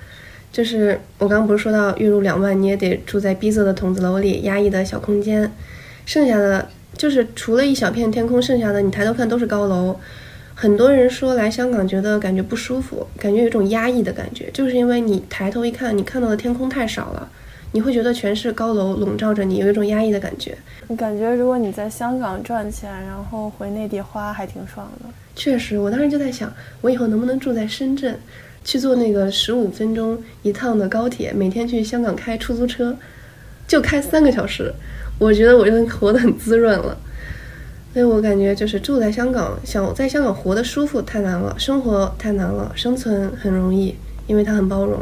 [0.52, 5.52] 就是我刚刚不是说到月入两万，你也得住在逼仄的筒子楼里，压抑的小空间。
[6.06, 10.00] 剩下的就是除了一小片天空，剩下的你抬头看都是高楼。
[10.56, 17.30] 很多人说来香港觉得感觉不舒服，感觉有一种压抑的感觉，就是因为你抬头一看，你看到的天空太少了，
[17.74, 20.58] 你会觉得全是高楼笼罩着你，有一种压抑的感觉。
[20.88, 25.10] 你感觉如果你在香港赚钱，然后回内地花，还挺爽的。
[25.36, 28.18] 确实，我当时就在想，我以后能不能住在深圳，
[28.64, 32.98] 去坐那个十五分钟一趟的高铁，每天去香港开出租车，
[33.68, 34.74] 就开三个小时，
[35.20, 36.98] 我觉得我就活得很滋润了。
[37.94, 43.96] 所以我感觉就是住在香港，想在香港活得舒服太难了，生活太难了，生存很容易，
[44.28, 45.00] 因为它很包容。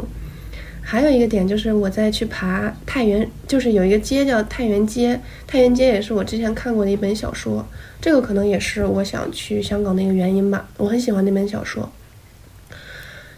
[0.80, 7.66] 还有一个点就是我在去爬太原，就是有一个街叫太原街，太原街也是我之前看过的一本小说，
[8.00, 10.66] 这个可能也是我想去香港的一个原因吧。
[10.78, 11.90] 我很喜欢那本小说，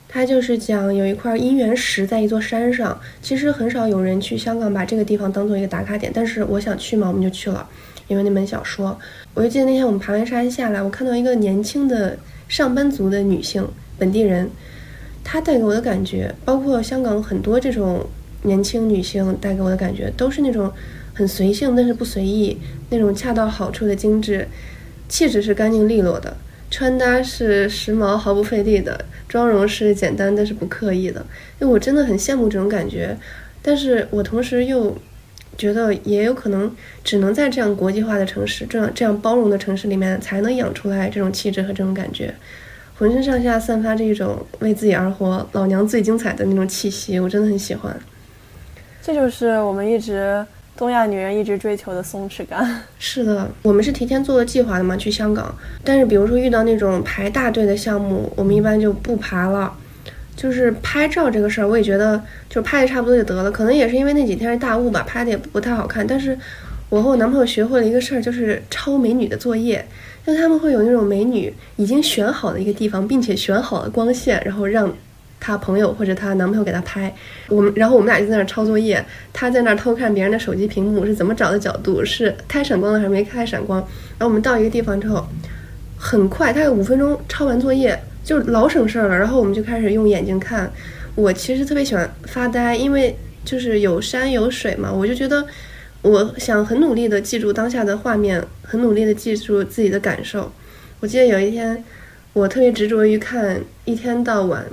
[0.09, 7.69] 它就是讲有一块姻缘石在一座山上，其实很少有人去香港把这个地方当做一个打卡点，但是我想去嘛，我们就去了。
[8.09, 8.99] 因为那本小说，
[9.35, 14.49] 我就记得那天我们爬完山下来，我看到一个年轻的上班族的女性本地人，
[15.23, 18.07] 她带给我的感觉，包括香港很多这种
[18.45, 20.73] 年轻女性带给我的感觉，都是那种
[21.13, 22.57] 很随性但是不随意，
[22.89, 24.49] 那种恰到好处的精致，
[25.07, 26.35] 气质是干净利落的，
[26.71, 31.25] 穿搭是时髦毫不费力的，妆容是简单但是不刻意的，
[31.61, 33.17] 因为我真的很羡慕这种感觉，
[33.63, 34.97] 但是我同时又。
[35.57, 42.33] 觉得也有可能，只能在这样国际化的城市，这样这样包容的城市里面，才能养出来这种气质和这种感觉，
[42.97, 47.99] 浑身上下散发着一种为自己而活、老娘最精彩的那种气息，我真的很喜欢。
[49.03, 50.47] 这就是我们一直
[50.79, 52.83] 东亚女人一直追求的松弛感。
[53.01, 55.53] 是的，我们是提前做了计划的嘛，去香港。
[55.83, 59.75] 但是比如说遇到那种排大队的项目，我们一般就不爬了。
[60.37, 63.51] 就是拍照这个事儿，我也觉得就拍的差不多就得了。
[63.51, 66.07] 可能也是因为那几天是大雾吧，拍的也不太好看。
[66.07, 66.39] 但是
[66.89, 69.85] 我和我男朋友学会了一个事儿，就是抄美女的作业。
[70.25, 74.95] 就他们会有那种美女已经选好的一个地方，并且选好了光线，然后让
[75.41, 77.15] 她朋友或者她男朋友给她拍，
[77.49, 83.79] 我们然后我们俩就在那抄作业，她在那偷看别人的手机屏幕是怎么找的角度，是开闪光的还是没开闪光。
[84.19, 85.27] 然后我们到一个地方之后，
[85.97, 89.17] 很快，她有五分钟抄完作业，就老省事儿了。
[89.17, 90.71] 然后我们就开始用眼睛看。
[91.15, 95.45] 我其实特别喜欢发呆，因为就是有山有水嘛，我就觉得
[96.03, 100.53] 我想很努力的记住当下的画面，很努力的记住自己的感受。
[101.01, 101.83] 我记得有一天，
[102.33, 104.65] 我特别执着于看一天到晚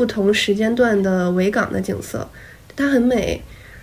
[0.00, 2.26] 不同时间段的维港的景色，
[2.74, 3.42] 它很美。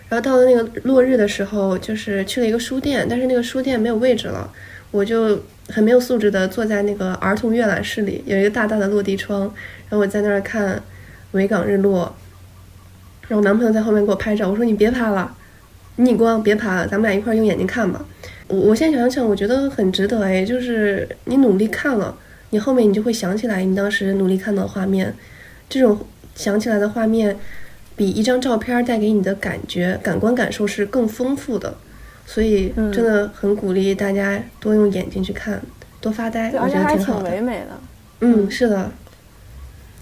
[0.10, 4.52] 然后到了那个落日的时候，就是去了一个书店，但是那个书店没有位置了，
[4.90, 5.40] 我就
[5.70, 10.82] 很没有素质的坐在那个儿童阅览室里，有一个大大的落地窗，然后我在那儿看。
[11.34, 12.16] 维港日落，
[13.28, 14.50] 然后我男朋友在后面给我拍照。
[14.50, 15.36] 我说你别拍了，
[15.98, 18.04] 逆光别拍了，咱们俩一块儿用眼睛看吧。
[18.48, 22.18] 我我现在想想，我觉得很值得哎，就是你努力看了，
[22.52, 25.14] 你后面你就会想起来你当时努力看到的画面，
[25.70, 26.00] 这种
[26.36, 27.38] 想起来的画面，
[27.96, 31.76] 比一张照片带给你的感觉、感官感受是更丰富的。
[32.26, 35.62] 所以真的很鼓励大家多用眼睛去看，
[36.02, 37.32] 多发呆，我觉得挺好的。
[37.32, 37.68] 唯美的。
[38.20, 38.92] 嗯，是的。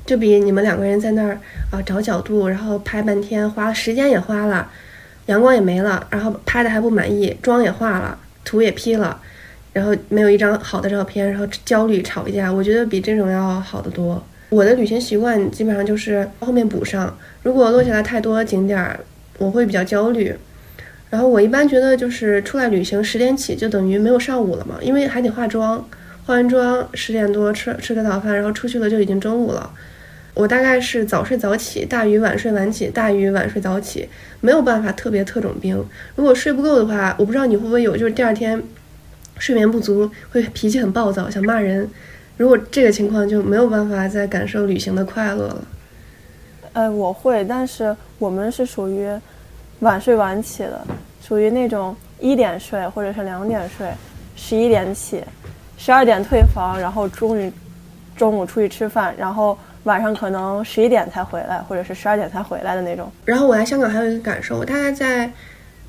[0.07, 1.39] 就比你们两个人在那儿
[1.71, 4.69] 啊找角度，然后拍半天，花时间也花了，
[5.27, 9.19] 阳光也没了，然后拍的还不满意，妆也化了，图也 P 了，
[9.73, 14.23] 然后没有一张好的照片，然后焦虑吵一架，我觉得比这种要好得多。
[14.49, 18.99] 我的旅行习惯基本上就是后面补上，如果落下来太多景点儿，
[19.37, 20.33] 我会比较焦虑。
[21.09, 25.77] 然后我一般觉得就是出来旅行十点起就等于没有上午了嘛，因为还得化妆，
[26.25, 29.71] 化完妆十点多吃吃个早饭，然后出去了就已经中午了。
[30.33, 34.09] 我大概是早睡早起，大于晚睡晚起，大于晚睡早起，
[34.41, 35.81] 没有办法特别特种兵。
[36.15, 38.61] 如果睡不够的话，我不知道你会不会有，就是第二天
[39.37, 41.89] 睡眠不足，会脾气很暴躁，想骂人。
[42.37, 45.67] 如果这个情况就没有办法再感受旅行的快乐了。
[46.73, 49.09] 呃，我会，但是我们是属于
[49.79, 50.81] 晚睡晚起的，
[51.21, 53.87] 属于那种一点睡或者是两点睡，
[54.35, 55.23] 十一点起，
[55.77, 57.51] 十二点退房，然后终于
[58.15, 59.57] 中午出去吃饭，然后。
[59.85, 63.07] 晚上可能十一点才回来，或者是十二点才回来的那种。
[63.23, 65.31] 然后我来香港还有一个感受，我大概在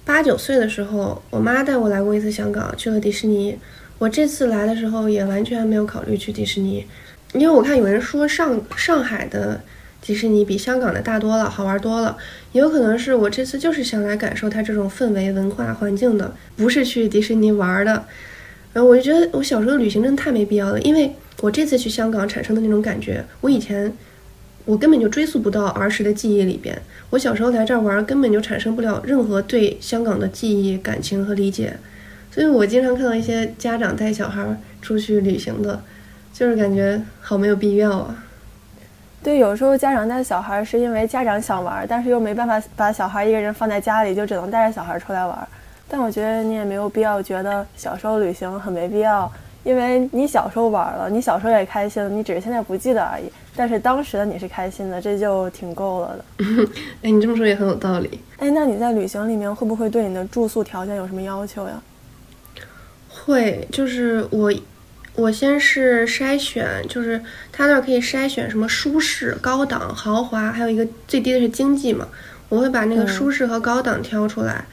[0.05, 3.59] 八九岁的时候，我妈带我来过一次香港，去了迪士尼。
[3.99, 6.85] 我这次来的时候也完全没有考虑去迪士尼，
[7.33, 9.61] 因为我看有人说上上海的
[10.01, 12.17] 迪士尼比香港的大多了，好玩多了。
[12.53, 18.05] 也有可能是我这次就是想来感受它这种氛围、文化环境的，不是去迪士尼玩的。
[18.73, 21.13] 然后我就觉得我小时候旅行真的太没必要了，因为。
[21.43, 23.93] 我这次去香港产生的那种感觉，我以前
[24.65, 26.81] 我根本就追溯不到儿时的记忆里边。
[27.11, 31.77] 我小时候来这儿玩，根本就产生不了任何对香港的记忆、感情和理解。
[32.37, 34.45] 所以我经常看到一些家长带小孩
[34.83, 35.81] 出去旅行的，
[36.35, 38.15] 就是感觉好没有必要啊。
[39.23, 45.49] 对，有时候家长带小孩是因为家长想玩，但是又没办法把小孩一个人放在家里，就只能带着小孩出来玩。
[45.89, 49.33] 但我觉得你也没有必要觉得小时候旅行很没必要。
[49.65, 53.25] 因为你小时候玩了，你小时候也开心了，你只是现在不记得而已。
[53.57, 56.45] 但是当时的你是开心的，这就挺够了的。
[57.03, 58.21] 哎，你这么说也很有道理。
[58.37, 61.73] 哎，那你在旅行里面会不会对你的住宿条件有什么要求呀？
[63.27, 64.51] 会，就是我，
[65.15, 67.21] 我先是筛选，就是
[67.53, 72.09] 他那儿可以筛选什么舒适、高档、豪华，还有一个最低的是经济嘛。
[72.49, 74.65] 我会把那个舒适和高档挑出来，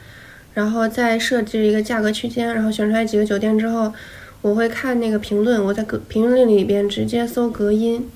[0.54, 3.92] 然后再设置一个价格区间，然后选出来几个酒店之后。
[4.40, 8.06] 我会看那个评论，我在隔评论里边直接搜隔音，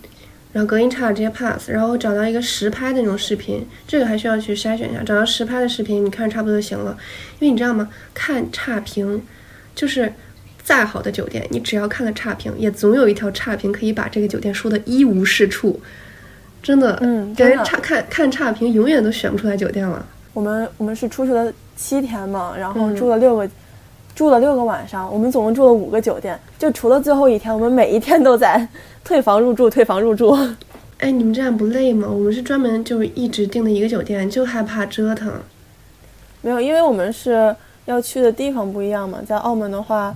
[0.52, 6.98] 然后隔音差直接 pass，然后找到一个实拍的那种视频，这个还需要去筛选一下，找到实拍的视频，你看差不多就行了。
[7.38, 7.88] 因为你知道吗？
[8.12, 9.22] 看差评，
[9.74, 10.12] 就是
[10.68, 15.80] 再好的酒店，你只要看了差评，也总有一条差评可以把这个酒店说的一无是处。
[16.62, 20.04] 真的，嗯，感觉差看看差评，永远都选不出来酒店了。
[20.34, 23.48] 我们我们是出去了七天嘛，然后住了六个。
[24.14, 28.66] 住了六个晚上，我们总共住了五个酒店，就除了最后一天，我们每一天都在
[29.04, 30.36] 退房入住，退房入住。
[30.98, 32.08] 哎，你们这样不累吗？
[32.10, 35.32] 我们是专门就是一直订的一个酒店，就害怕折腾。
[36.42, 37.54] 没有，因为我们是
[37.84, 39.20] 要去的地方不一样嘛。
[39.24, 40.12] 在澳门的话，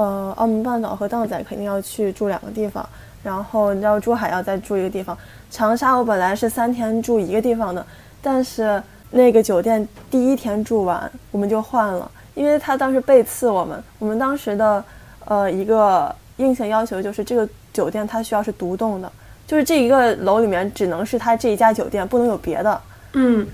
[0.00, 2.88] 呃，澳门半岛和荡仔肯定要去住两个地方，
[3.22, 5.14] 然后你知道珠海要再住一个地方。
[5.50, 7.84] 长沙我本来是三天住一个地方的，
[8.22, 12.10] 但是那个酒店第一天住完，我们就换了。
[12.34, 14.82] 因为他当时背刺我们，我们当时的，
[15.26, 19.12] 呃，一个硬性要求就是这个酒店它需要是独栋的，
[19.46, 22.80] 就是这一个楼里面只能是他这一家酒店，不能有别的。
[23.12, 23.46] 嗯，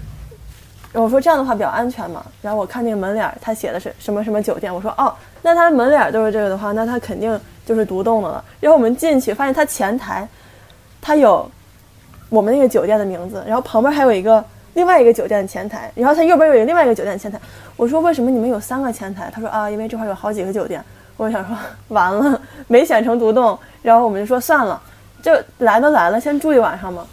[1.03, 2.25] 我说这样的话比较安全嘛。
[2.43, 8.45] 然后我看那个门脸，他写的是什么什么酒店，我说哦，那他门脸都是这个的话，那他肯定就是独栋的了。
[8.61, 10.27] 然后我们进去发现他前台，
[11.01, 11.49] 他有
[12.29, 14.45] 我们那个酒店的名字，然后旁边还有一个
[14.75, 17.39] 另外一个酒店的前台，然后他右边有一个另外一个酒店的前台。
[17.77, 19.31] 我说为什么你们有三个前台？
[19.33, 20.83] 他说啊，因为这块有好几个酒店。
[21.19, 21.57] 我想说
[21.89, 24.79] 完了，没选成独栋，然后我们就说算了，
[25.23, 27.07] 就来都来了，先住一晚上吧。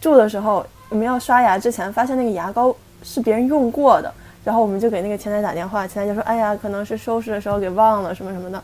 [0.00, 4.12] 住的时候我们要刷牙之前，发现那个牙膏是别人用过的，
[4.44, 8.62] 然后我们就给那个前台打电话，前台就说哎呀，可能是收拾的时候给忘了什么什么的。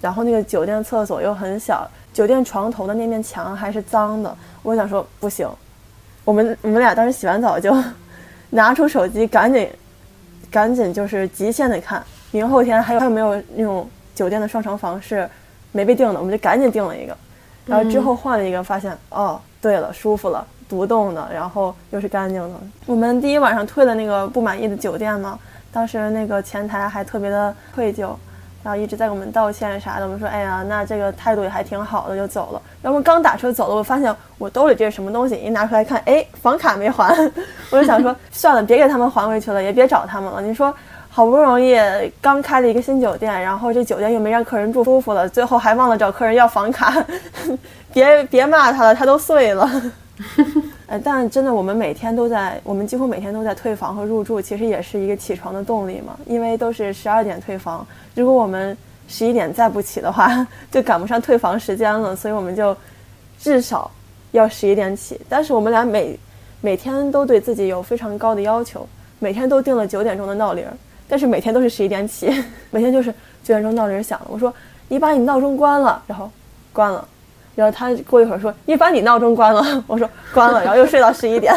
[0.00, 4.36] 然后那个酒店厕所又很小，酒店床头的那面墙还是脏的。
[4.62, 5.48] 我想说不行，
[6.24, 7.74] 我们我们俩当时洗完澡就
[8.50, 9.68] 拿出手机，赶紧
[10.50, 15.28] 赶紧就是极限的看，明后天还有还有没有那种酒店的双床房是
[15.72, 17.16] 没被订的，我们就赶紧订了一个。
[17.64, 22.60] 然后之后换了一个，发现哦，对了，舒服了，独栋的，然后又是干净的。
[22.86, 25.38] 我们第一晚上退了那个不满意的酒店嘛，
[25.72, 28.10] 当时那个前台还特别的愧疚。
[28.64, 32.60] 然后一直在给我们道歉啥的，我们说，哎呀，那这个态度也还挺好的，就走了。
[32.82, 37.16] 然后刚打车走了，我发现我兜里这是什么东西，一拿出来看，哎，房卡没还，
[37.70, 40.42] 我就想说， 算了，别给他们还回去了，也别找他们了。
[40.42, 40.74] 你说，
[41.08, 41.76] 好不容易
[42.20, 46.92] 刚开了一个新酒店，然后这酒店又没让客人住舒服了，最后还忘了找客人要房卡，
[47.94, 49.70] 别别骂他了，他都碎了。
[50.86, 56.16] 哎， 但真的，我们每天都在，我们几乎每天都在退房和入住，其实也是一个起床的动力嘛。
[56.26, 58.76] 因为都是十二点退房，如果我们
[59.08, 62.16] 十一点再不起的话， 就赶不上退房时间了。
[62.16, 62.76] 所以我们就
[63.38, 63.90] 至少
[64.32, 65.20] 要十一点起。
[65.28, 66.18] 但是我们俩每
[66.60, 68.88] 每天都对自己有非常高的要求，
[69.18, 70.64] 每天都定了九点钟的闹铃，
[71.06, 72.32] 但是每天都是十一点起，
[72.70, 73.12] 每天就是
[73.44, 74.52] 九点钟闹铃响了，我说
[74.88, 76.30] 你把你闹钟关了，然后
[76.72, 77.06] 关了。
[77.56, 79.64] 然后他过一会儿说：“你把你闹钟关了。
[79.88, 81.52] ”我说：“关了。”然后又睡到十一点。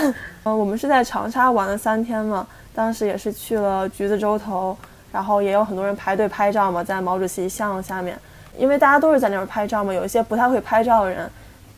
[0.46, 4.76] 嗯， 我们是在长沙玩了三天嘛，当时也是去了橘子洲头，
[5.12, 8.18] 然后也有很多人排队拍照嘛，在毛主席像下面，
[8.58, 11.30] 因为大家都是在那儿拍照嘛，有一些不太会拍照的人，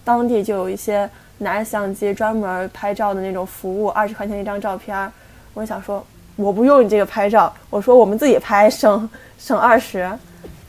[0.03, 1.09] 当地就有一些
[1.39, 5.11] 拿着相机专门拍照的那种服务，二十块钱一张照片。
[5.55, 6.05] 我想说，
[6.35, 9.09] 我不用你这个拍照，我说我们自己拍，省
[9.39, 10.19] 省二十，然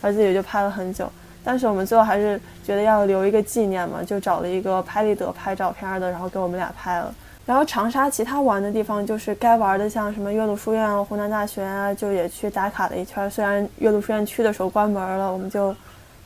[0.02, 1.06] 后自己就拍了很久。
[1.44, 7.14] 但是我们最后还是觉得要留一个纪念嘛，就找了一个拍立得拍照片的，然后给我们俩拍了。
[7.44, 13.28] 然后长沙其他玩的地方就是该玩的，像什么岳麓书院啊、湖南大学啊，就也去打卡了一圈。
[13.28, 15.74] 虽然岳麓书院去的时候关门了，我们就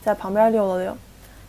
[0.03, 0.95] 在旁边溜了溜。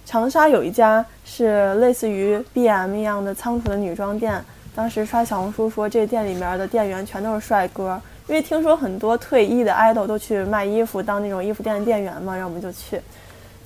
[0.06, 4.42] 长沙有一家是类似于 B&M 一样的仓储的女装店，
[4.74, 12.98] 当时刷小红书说这店里面的店员全都是帅哥，因为听说很多退役的 idol 都去卖衣服当那种衣服店的店员嘛，然后我们就去。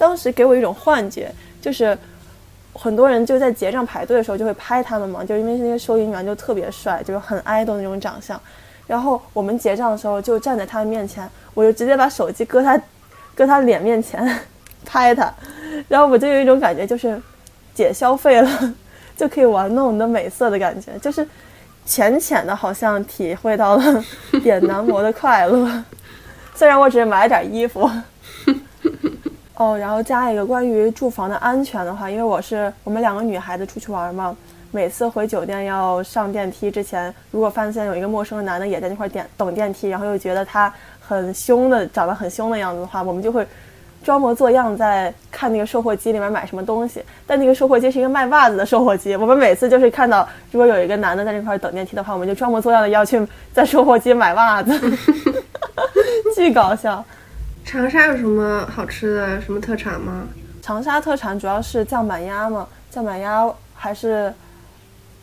[0.03, 1.31] 当时给我一种幻觉，
[1.61, 1.97] 就是
[2.73, 8.39] 很多人就在结账排队的时候就会拍他们嘛，就因为那些收银员就特别帅，就是很爱豆那种长相。
[8.89, 12.77] 然后我们结账的时候就站在他的面前，我就直接把手机搁他
[13.33, 14.29] 搁他脸面前
[14.85, 15.33] 拍他，
[15.87, 17.23] 然后我就有一种感觉，就是
[17.73, 18.75] 姐消费了
[19.17, 21.25] 就可以玩弄你的美色的感觉，就是
[21.87, 24.05] 浅浅的好像体会到了
[24.43, 25.85] 点男模的快乐，
[26.57, 27.89] 虽然我只是买了点衣服。
[29.63, 34.37] 哦，然后加一个关于住房的安全的话，因为我是我们两个女孩子出去玩嘛，
[34.73, 43.47] 每次回酒店要上电梯之前，如果发现有一个陌生的男的也在那块点等电梯，然后又觉得他很凶的，长得很凶的样子的话，我们就会
[44.03, 47.01] 装模作样在看那个售货机里面买什么东西。
[47.25, 54.77] 但那个售货机是一个卖袜子的售货机，我们每次就是看到如果有一个男的在那块等电梯的话，我们就装模作样的要去在售货机买袜子
[56.35, 57.05] 巨搞笑。
[57.65, 59.41] 长沙有什么好吃的？
[59.41, 60.27] 什么特产吗？
[60.61, 64.33] 长沙特产主要是酱板鸭嘛，酱板鸭还是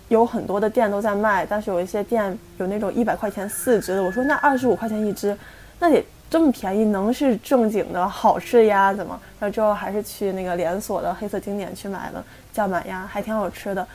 [0.08, 4.04] 有很多的店都在卖，但是有一些店有那种一百块钱四只的。
[4.04, 5.38] 我说那二十五块钱一只，
[5.80, 9.20] 那得这么便宜，能是正经的好吃鸭子吗？
[9.40, 13.88] 然后之后还是去那个连锁的黑色经典去买了酱板鸭，还挺好吃的。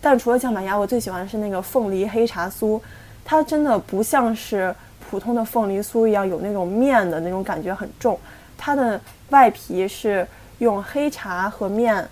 [0.00, 2.80] 但除了酱板鸭，我最喜欢的是那个凤梨黑茶酥，
[3.24, 4.72] 它真的不像是。
[5.08, 8.18] 普通的凤梨酥一样，有那种面的那种感觉很重。
[8.58, 9.00] 它的
[9.30, 10.26] 外皮是
[10.58, 12.06] 用黑茶和面，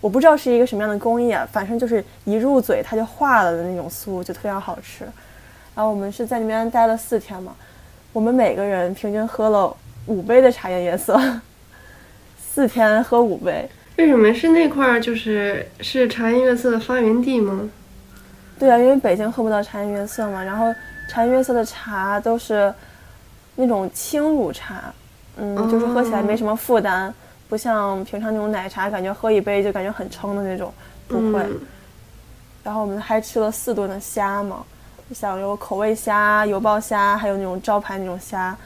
[0.00, 5.04] 我不知道是一个什么样的工艺，反正就是一入嘴它就化了的那种酥，就非常好吃。
[5.74, 7.54] 然后我们是在那边待了四天嘛，
[8.12, 9.76] 我们每个人平均喝了
[10.06, 11.20] 五杯的茶颜悦色，
[12.38, 13.68] 四天喝五杯。
[13.98, 15.00] 为什么是那块儿？
[15.00, 17.68] 就是是茶颜悦色的发源地吗？
[18.58, 20.72] 对啊，因为北京喝不到茶颜悦色嘛，然后。
[21.08, 22.72] 茶颜悦色的茶都是
[23.54, 24.92] 那种轻乳茶，
[25.36, 27.12] 嗯，就是喝起来没什么负担，
[27.48, 30.72] 不像平常那种奶茶，感觉喝一杯就感觉很撑的那种，
[31.06, 31.46] 不会。
[32.64, 34.64] 然后我们还吃了四顿的虾嘛，
[35.12, 38.56] 像有口味虾、油爆虾，还有那种招牌那种虾。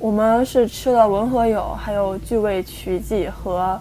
[0.00, 3.78] 我们是吃了文和友，还有聚味曲记和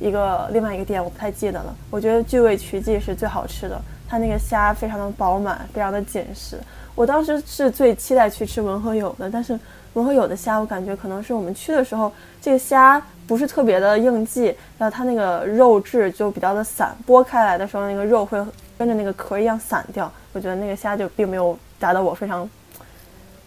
[0.00, 1.74] 一个另外一个店，我不太记得了。
[1.88, 6.58] 我觉得聚味曲记是最好吃的，它那个虾非常的饱满，非常的紧实。
[6.94, 9.58] 我当时是最期待去吃文和友的，但是
[9.94, 18.38] 文和友的虾，我感觉可能是我们去的时候，这个虾不是特别的应季，然后它那个肉质就比较的散，剥开来的时候那个肉会
[18.76, 20.10] 跟着那个壳一样散掉。
[20.32, 22.48] 我觉得那个虾就并没有达到我非常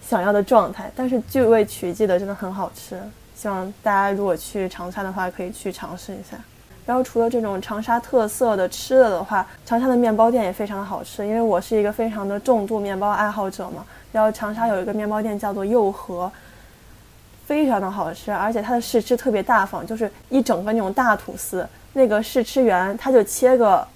[0.06, 3.00] 想要的状态，但是聚味曲记的真的很好吃。
[3.36, 6.38] 希望大家如果去长沙的话，可以去尝试一下。
[6.86, 11.26] 然后除了这种长沙特色的吃的的话，长沙的面包店也非常的好吃。
[11.26, 13.86] 因为我是一个非常的重度面包爱好者嘛。
[14.12, 16.32] 然后长沙有一个面包店叫做佑和，
[17.46, 23.88] 非常的好吃，而且它的试吃特别大方，就是一整个那种大吐司，那个试吃员他就切个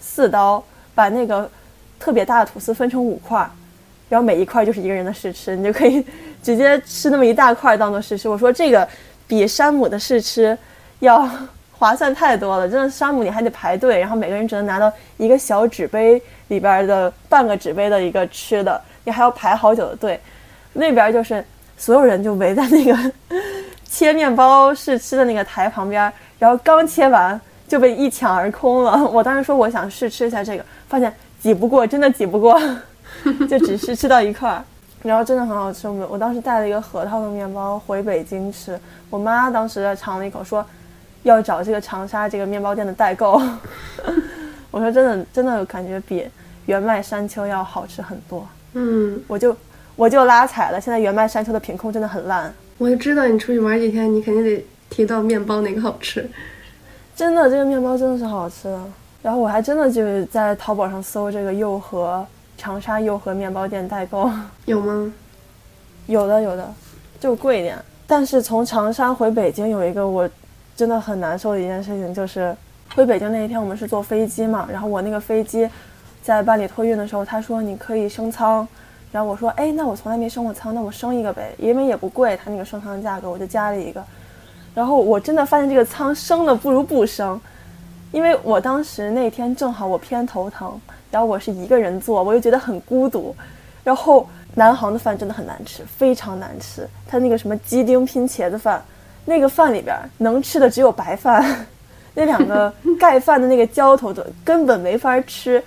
[0.00, 0.62] 四刀，
[0.94, 1.50] 把那个
[1.98, 3.38] 特别大的吐司分成五块，
[4.08, 6.04] 然后每一块就是一个人的试吃，你就可以。
[6.40, 8.88] 直接吃那么一大块当做试吃，我说这个
[9.26, 10.56] 比山姆的试吃
[11.00, 11.28] 要
[11.78, 12.68] 划算太多了。
[12.68, 20.20] 真的，山姆你还得排队，然后每个人只能拿到一个小纸杯里边的半个纸杯的一个吃的，你还要排好久的队。
[20.72, 21.44] 那边就是
[21.76, 22.96] 所有人就围在那个
[23.84, 29.04] 切面包试吃的那个台旁边，然后刚切完就被一抢而空了。
[29.06, 32.60] 我当时说我想试吃一下这个，发现挤不过，真的挤不过，
[33.48, 34.62] 就只是吃到一块儿。
[35.02, 40.64] 然后真的很好吃，我我当时带了一个核桃的面包回北京吃，我妈当时尝了一口，说
[41.28, 43.40] 要找这个长沙这个面包店的代购。
[44.70, 46.26] 我说真的真的感觉比
[46.66, 48.46] 原麦山丘要好吃很多。
[48.74, 49.56] 嗯，我就
[49.96, 52.52] 我就拉踩了，现在原麦山丘的品控真的很烂。
[52.76, 56.28] 我就知道你出去玩几天，你肯定得提到面包哪个好吃。
[57.16, 58.80] 真的，这个面包真的是好吃的。
[59.22, 62.26] 然后我还真的就是在淘宝上搜这个佑和。
[62.60, 64.28] 长沙佑和面包店代购
[64.64, 65.12] 有吗？
[66.06, 66.74] 有的有的，
[67.20, 67.78] 就贵一点。
[68.04, 70.28] 但是从长沙回北京有一个我
[70.78, 72.54] 真的很难受的一件事情，就是
[72.94, 75.68] 回北京那一天我们是坐飞机嘛，然后我那个飞机
[76.22, 78.66] 在办理托运的时候，他说你可以升舱，
[79.10, 84.00] 然后我说哎，那我从来没升过舱，那我升一个呗，因为也不贵，他那个升舱的价格我就加了一个。
[84.72, 87.40] 然后我真的发现这个舱升的不如不升，
[88.12, 90.80] 因为我当时那天正好我偏头疼。
[91.10, 93.34] 然后我是一个人坐，我又觉得很孤独。
[93.82, 96.86] 然后南航的饭真的很难吃，非常难吃。
[97.06, 98.84] 它那个什么鸡丁拼茄子饭，
[99.28, 101.66] 那个饭里边能吃的只有白饭，
[102.14, 105.62] 那两个 盖饭的那个浇头都根本没法吃。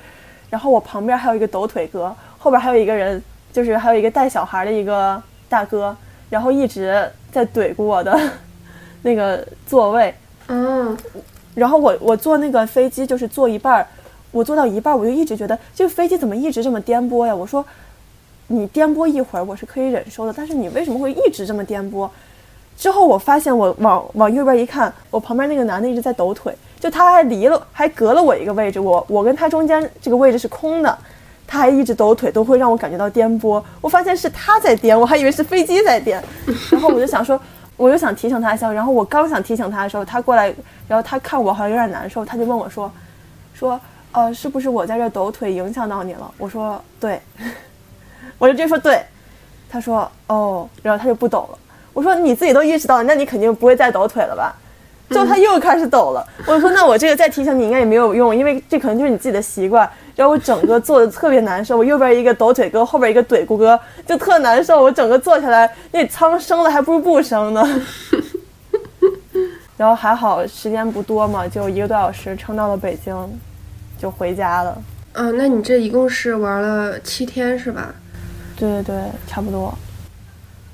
[0.50, 3.22] 然后我旁边还有一个抖腿哥，后边还有一个人，
[3.54, 5.96] 就是还有一个带小孩的一个大哥，
[6.28, 8.20] 然后一直在怼过我的
[9.04, 10.14] 那个座位。
[10.48, 10.98] 嗯，
[11.54, 13.88] 然后我我坐那个飞机就是坐一半儿。
[14.32, 17.36] 我坐到一半，我就一直觉得这个飞机怎么一直这么颠簸呀？
[17.36, 17.64] 我说，
[18.48, 22.10] 你颠簸一会儿我是可以忍受的，但是你为什么会一直这么颠簸？
[22.82, 30.98] 之后我发现，我往往右边一看，我旁边那个男的一直在抖腿，就他还离了，还隔了我一个位置，我我跟他中间这个位置是空的，
[31.46, 33.64] 他还一直抖腿，都会让我感觉到颠簸。
[33.82, 36.20] 我发现是他在颠，我还以为是飞机在颠，
[36.72, 37.40] 然后我就想说，
[37.78, 40.52] 我就想提醒他一下，然后我刚想提醒他的时候，他过来，
[40.88, 42.92] 然后他看我好像有点难受，他就问我说，
[43.54, 43.80] 说。
[44.14, 46.30] 呃，是不是我在这抖腿影响到你了？
[46.38, 47.22] 我说对，
[48.38, 49.02] 我就直接说对。
[49.70, 51.58] 他说哦，然后他就不抖了。
[51.94, 54.56] 我说你自己都意识到了，那你肯定不会再抖腿了吧？
[55.10, 56.26] 之后他又开始抖了。
[56.46, 59.90] 我说那我这个再提醒你应该也没有用，因为这可能就是你自己的习惯。
[60.16, 64.82] 然后我整个坐的特别难受，我右边一个抖腿哥，后边一个怼咕哥，就特难受。
[64.82, 67.82] 我整个坐下来，那仓升了还不如不升呢。
[69.78, 73.14] 然后还好时间不多嘛，就一个多小时撑到了北京。
[73.98, 74.76] 就回家了。
[75.14, 77.94] 嗯，那你这一共是玩了七天是吧？
[78.58, 78.96] 对对对，
[79.28, 79.72] 差不多。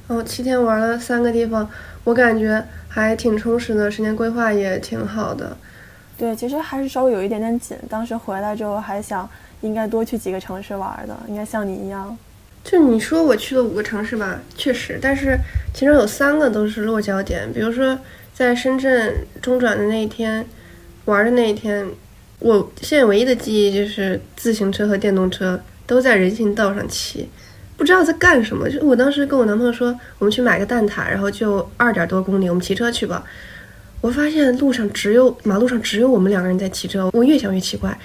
[0.08, 1.70] 哦，七天玩了三个地方，
[2.04, 5.58] 我感觉还挺充实的，时间规划也挺好的。
[6.18, 7.78] 对，其实还是稍微有一点点紧。
[7.90, 9.30] 当时回来之后还想，
[9.62, 12.18] 应该多去几个城市玩的，应该像你一样。
[12.64, 15.38] 就你说我去了五个城市吧，确实，但是
[15.74, 17.98] 其中有三个都是落脚点，比如说
[18.34, 20.46] 在深圳中转的那一天，
[21.06, 21.88] 玩的那一天。
[22.40, 27.28] 我现在唯一的记忆就是自行车和电动车都在人行道上骑，
[27.78, 28.70] 不知道在干什么。
[28.70, 33.24] 就我当时跟我男朋友说，我们去买个蛋挞，然后就二点多公里，我们骑车去吧。
[34.02, 37.98] 我发现路上只有马路上只有我们两个人在骑车，我越想越奇怪。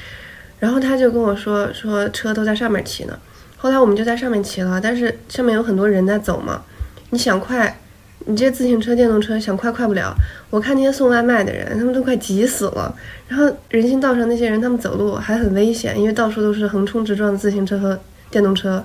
[0.61, 3.19] 然后他就跟我说，说车都在上面骑呢。
[3.57, 6.63] 后来我们就在上面骑了，但是上面有很多人在走嘛，
[7.11, 7.77] 你想快。
[8.25, 10.15] 你这自行车、电动车想快快不了。
[10.49, 12.95] 我看那些送外卖的人，他们都快急死了。
[13.27, 17.99] 然后人行道上那些人，他们走路还很危险，因为到处都是横冲直撞的自行车和
[18.31, 18.85] 电动车，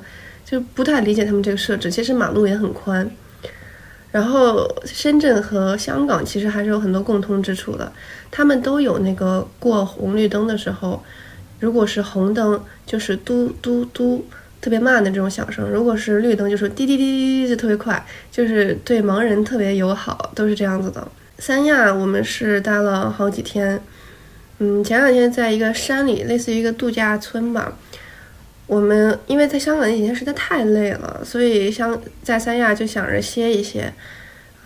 [0.50, 1.91] 就不太理解他们这个设置。
[1.91, 3.10] 其实马路也很宽。
[4.10, 7.91] 然后深圳和香港其实还是有很多共通之处的，
[8.32, 11.04] 他们都有那个过红绿灯的时候，
[11.60, 14.26] 如果是红灯就是嘟嘟嘟
[14.62, 21.06] 特别慢的这种响声，如果是绿灯就是滴滴滴滴滴就特别快，就是对盲人特别友好，都是这样子的。
[21.38, 23.80] 三亚我们是待了好几天，
[24.60, 27.78] 嗯，前两天在一个山里，类似于一个度假村吧。
[28.68, 33.93] 我们因为在香港那几天实在太累了，所以像在三亚就想着歇一歇，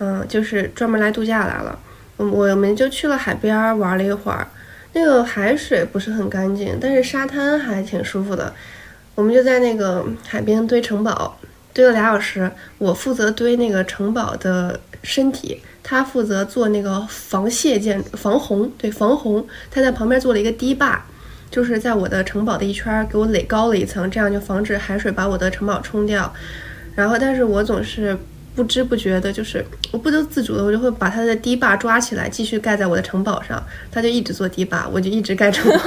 [0.00, 1.78] 嗯，就是专门来度假来了。
[2.16, 4.46] 我我们就去了海边玩了一会儿，
[4.92, 8.52] 那个海水不是很干净，但是沙滩还挺舒服的。
[9.14, 11.38] 我们就在那个海边堆城堡，
[11.72, 12.50] 堆了俩小时。
[12.78, 19.46] 我负责堆那个城堡的身体，他负责做那个防泄建防洪，对防洪。
[19.70, 21.06] 他在旁边做了一个堤坝。
[21.52, 26.32] 就是在我的城堡的一圈给我垒高了一层，这样就防止海水把我的城堡冲掉。
[26.96, 28.16] 然后，但是我总是
[28.54, 33.62] 不知不觉的，就是我不由自主的，我就会把他的堤坝抓起来，继续盖在我的城堡上。
[33.90, 35.78] 他就一直做堤坝，我就一直盖城堡。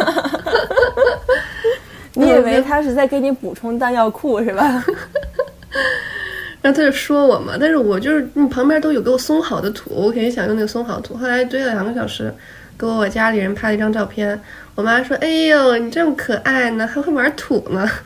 [2.14, 4.64] 你以为他是在给你补充弹药库是吧？
[6.62, 11.16] 然后他就说我嘛，但是我就是你旁边都有给我松好的土，我肯定想用那个松好土。
[11.16, 12.34] 后来堆了两个小时，
[12.78, 14.40] 给我家里人拍了一张照片。
[14.76, 17.90] 我妈说：“哎呦，你这么可爱呢，还会玩土呢。”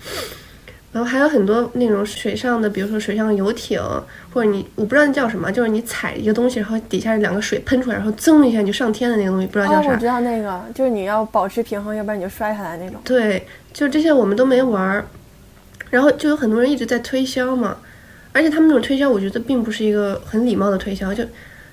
[0.92, 3.80] 然后还有很多那种水上的，比如说水上游艇，
[4.34, 9.92] 或者你我不知道那叫什么，就是你踩一个东西，然后底下两个水喷出来，然后噌一下你就上天的那个东西，不知道叫啥。
[9.92, 13.00] 我知道那个，就是你要保持平衡，要不然你就摔下来那种。
[13.04, 15.06] 对，就这些我们都没玩儿，
[15.92, 17.78] 然后就有很多人一直在推销嘛，
[18.32, 21.24] 而且他们那种推销，我觉得并不是一个很礼貌的推销，就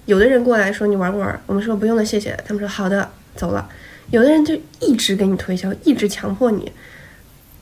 [0.07, 1.41] 有的人过来说你玩不玩？
[1.47, 2.37] 我们说不用了，谢谢。
[2.47, 3.69] 他们说好的，走了。
[4.11, 6.71] 有的人就一直给你推销，一直强迫你，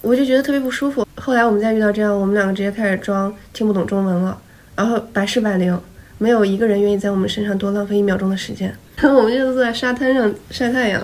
[0.02, 1.06] 我就觉得特别不舒服。
[1.16, 4.38] 后来我们再遇到这样，我们两个直接开始装听不懂中文了，
[4.76, 5.80] 然后百试百灵，
[6.18, 8.74] 没有一个人愿意在我们身上多浪费一秒钟的时间。
[9.02, 11.02] 我们就坐在沙滩上晒太阳，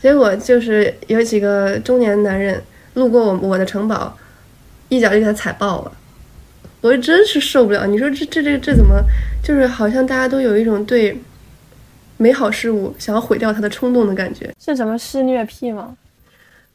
[0.00, 2.62] 结果就是有几个中年男人
[2.94, 4.16] 路过我我的城堡，
[4.88, 5.92] 一脚就给他踩爆了，
[6.80, 7.86] 我真是受不了。
[7.88, 9.02] 你说这这这这怎么，
[9.44, 11.16] 就是好像大家都有一种对。
[12.16, 15.96] 美好事物想要毁掉它的冲动的感觉，是什么施虐癖吗？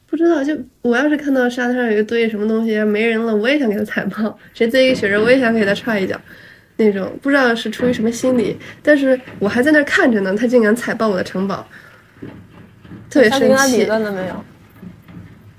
[0.06, 6.20] 不知道，就我要是看到沙滩上有一堆什么东西没人了，我也想给他踩爆；谁堆一个雪人，我也想给他踹一脚。
[6.76, 11.66] 那种不知道是出于什么心理，但是我还在那看着呢，他竟敢踩爆我的城堡，
[13.08, 13.48] 特别生气。
[13.48, 14.44] 跟他理论了没有？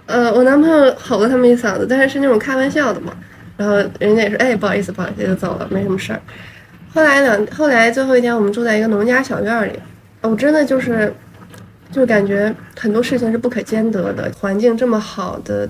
[0.05, 3.17] 呃，我男朋友吼了他们一嗓子，但是是那种开玩笑的嘛。
[3.57, 6.21] 然后人家也说，哎，不好意思，不好意思，就走了，没什么事儿。
[6.93, 9.79] 后来两后来最后一天，我们住在一个农家小院里，
[10.21, 11.13] 我真的就是，
[11.89, 14.29] 就感觉很多事情是不可兼得的。
[14.37, 15.69] 环境这么好的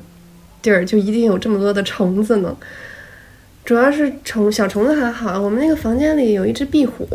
[0.64, 2.58] 地儿，就一定有这么多的虫子呢。
[3.64, 7.08] 主要是虫小虫子还好，我们那个房间里有一只壁虎，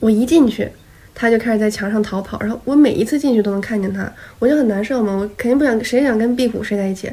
[0.00, 0.68] 我一进去，
[1.14, 7.08] 它就开始在墙上逃跑，然后我每一次进去都能看见它，我就很难受嘛，我肯定不想谁想跟壁虎睡在一起，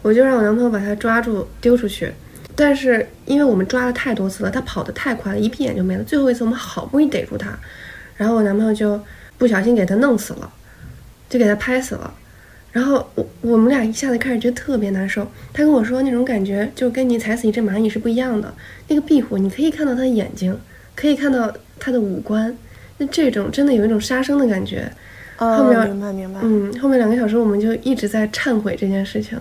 [0.00, 2.12] 我就让我男朋友把它抓住丢出去。
[2.56, 6.04] 但是因为我们抓了太多次了，它跑得太快了，一闭眼就没了。
[6.04, 7.58] 最后一次我们好不容易逮住它，
[8.16, 9.00] 然后我男朋友就
[9.36, 10.52] 不小心给它弄死了，
[11.28, 12.14] 就给它拍死了。
[12.70, 15.24] 然后我我们俩一下子开始觉得特别难受。
[15.52, 18.52] 他跟我说那种感觉就跟你踩死一只蚂蚁是不一样的。
[18.88, 20.58] 那个壁虎你可以看到它的眼睛，
[20.96, 22.56] 可以看到它的五官，
[22.98, 24.90] 那这种真的有一种杀生的感觉。
[25.36, 26.40] 后面明白明白。
[26.42, 29.38] 嗯，后面两个小时我们就一直在忏悔这件事情。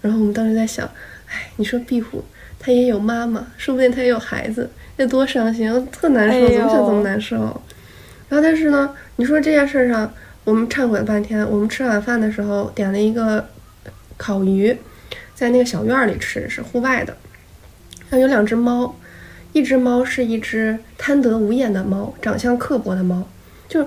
[0.00, 0.86] 然后我们当时在想，
[1.28, 2.22] 哎，你说壁虎。
[2.64, 7.36] 他也有妈妈，说不定他也有孩子，那多伤心，特难受，怎么想怎么难受。
[7.36, 10.10] 然后，但是呢，你说这件事上，
[10.44, 11.46] 我们忏悔了半天。
[11.46, 13.46] 我们吃晚饭的时候点了一个
[14.16, 14.74] 烤鱼，
[15.34, 17.14] 在那个小院里吃，是户外的。
[18.08, 18.96] 然后有两只猫，
[19.52, 23.28] 一只猫是一只贪得无厌的猫，长相刻薄的猫，
[23.68, 23.86] 就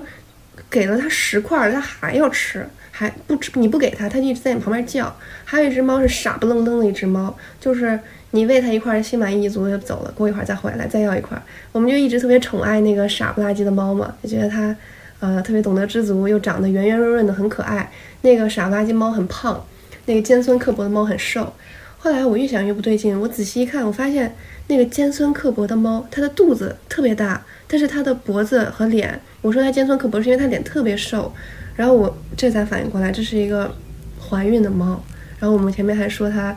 [0.70, 5.12] 给了它十块，它还要吃，还不吃，你不给它，它就一直在你旁边叫。
[5.44, 7.98] 还有一只猫是傻不愣登的一只猫，就是。
[8.32, 10.12] 你喂它一块，心满意足就走了。
[10.14, 11.40] 过一会儿再回来，再要一块。
[11.72, 14.76] 我们就一直特别宠爱那个傻不拉几的猫嘛，就觉得它，
[15.20, 17.90] 呃，特别懂得知足，又长得圆圆润润的，很可爱。
[18.20, 19.64] 那个傻不拉几猫很胖，
[20.04, 21.50] 那个尖酸刻薄的猫很瘦。
[21.96, 24.34] 后来我越想越不对劲，我仔细一看，我发现
[24.66, 31.32] 那个尖酸刻薄的猫，它的肚子特别大，但是它的脖子和脸，我说它尖酸刻薄是因为它脸特别瘦。
[31.74, 33.74] 然后我这才反应过来，这是一个
[34.20, 35.02] 怀孕的猫。
[35.40, 36.54] 然后我们前面还说它。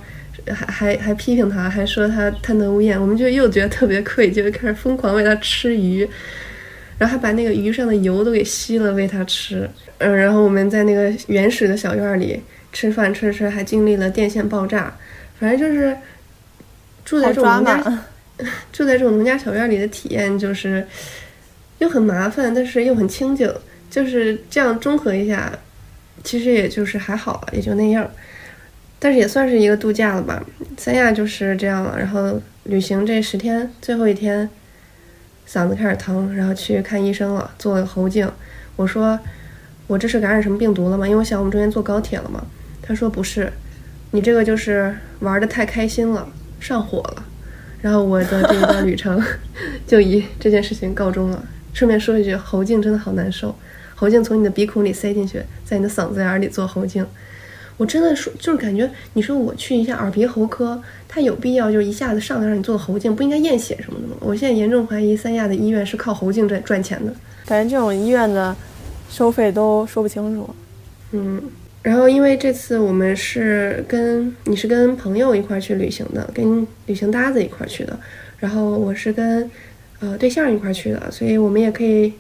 [0.47, 6.07] 还还还批评他，还说他贪得无厌，我们就又觉得特别愧疚，开始疯狂喂他吃鱼，
[6.97, 9.69] 然后还把那个鱼上的油都给吸了喂他吃。
[9.99, 12.41] 嗯，然后我们在那个原始的小院里
[12.73, 14.91] 吃饭吃吃，还经历了电线爆炸，
[15.39, 15.95] 反正就是
[17.05, 18.03] 住在这种农家，
[18.73, 20.85] 住在这种农家小院里的体验就是
[21.77, 23.53] 又很麻烦，但是又很清静，
[23.89, 25.51] 就是这样综合一下，
[26.23, 28.09] 其实也就是还好了，也就那样。
[29.03, 30.45] 但是也算是一个度假了吧。
[30.77, 34.47] 三亚就是这样了，然后旅行这十天，最后一天
[35.49, 38.31] 嗓子开始疼，然后去看医生了，做了喉镜。
[38.75, 39.19] 我说
[39.87, 41.07] 我这是感染什么病毒了吗？
[41.07, 42.45] 因为我想我们中间坐高铁了嘛。
[42.79, 43.51] 他说不是，
[44.11, 46.27] 你这个就是玩的太开心了，
[46.59, 47.25] 上火了。
[47.81, 49.19] 然后我的这一段旅程
[49.87, 51.43] 就以这件事情告终了。
[51.73, 53.55] 顺便说一句，喉镜真的好难受，
[53.95, 57.03] 喉镜从你的鼻孔里塞进去，在你的嗓子眼里做喉镜。
[57.77, 64.15] 我真的说，就是感觉你说我去一下耳鼻喉科，他有必要就一下子上来让你做喉镜，不应该验血什么的吗？
[64.19, 67.13] 我现在严重怀疑三亚的医院是靠喉镜赚赚钱的。
[67.45, 68.55] 感觉这种医院的
[69.09, 70.49] 收费都说不清楚。
[71.11, 71.41] 嗯，
[71.81, 77.99] 然后因为这次我们是跟你是跟朋友一块去旅行的，跟旅行搭子一块去的，
[78.37, 79.49] 然后我是跟
[79.99, 82.13] 呃对象一块去的，所以我们也可以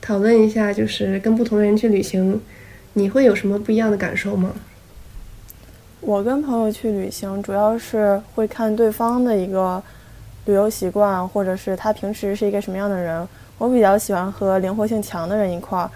[0.00, 2.40] 讨论一下，就是跟不同的人去旅行，
[2.92, 4.52] 你会有什么不一样的感受吗？
[6.00, 9.80] 我跟朋友去旅行，主要是会看对方的一个
[10.46, 13.26] 旅游习惯，或者是他平时是一个什么样的人。
[13.58, 15.90] 我比较喜欢和灵活性强的人一块儿。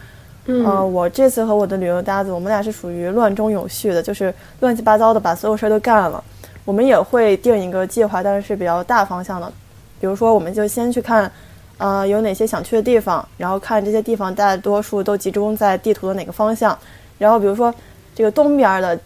[0.47, 6.23] 呃，我这次和我的旅游搭子，我们俩是属于乱中有序的，就是乱七八糟的把所有事儿都干了。
[6.67, 9.51] 我们也会定一个计划，但是是比较大方向的。
[9.99, 11.33] 比如说，我们就先去看，
[11.79, 16.79] 呃，有哪些想去的地方，然后看这些地方大多数都集中在地图的哪个方向。
[17.17, 17.75] 然后比如说
[18.15, 19.01] 这个东边的。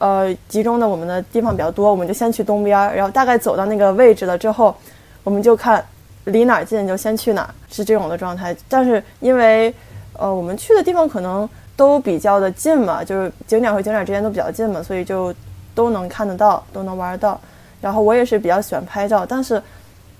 [0.00, 4.74] 呃，集中的我们的地方比较多，我们就先去东边，然后大概走到那个位置了之后，
[5.22, 5.84] 我们就看
[6.24, 8.56] 离哪儿近就先去哪儿，是这种的状态。
[8.66, 9.72] 但是因为
[10.14, 11.46] 呃我们去的地方可能
[11.76, 15.34] 都比较的近嘛，就是景点和景点之间都比较近嘛，所以就
[15.74, 17.38] 都能看得到，都能玩得到。
[17.82, 19.62] 然后我也是比较喜欢拍照，但是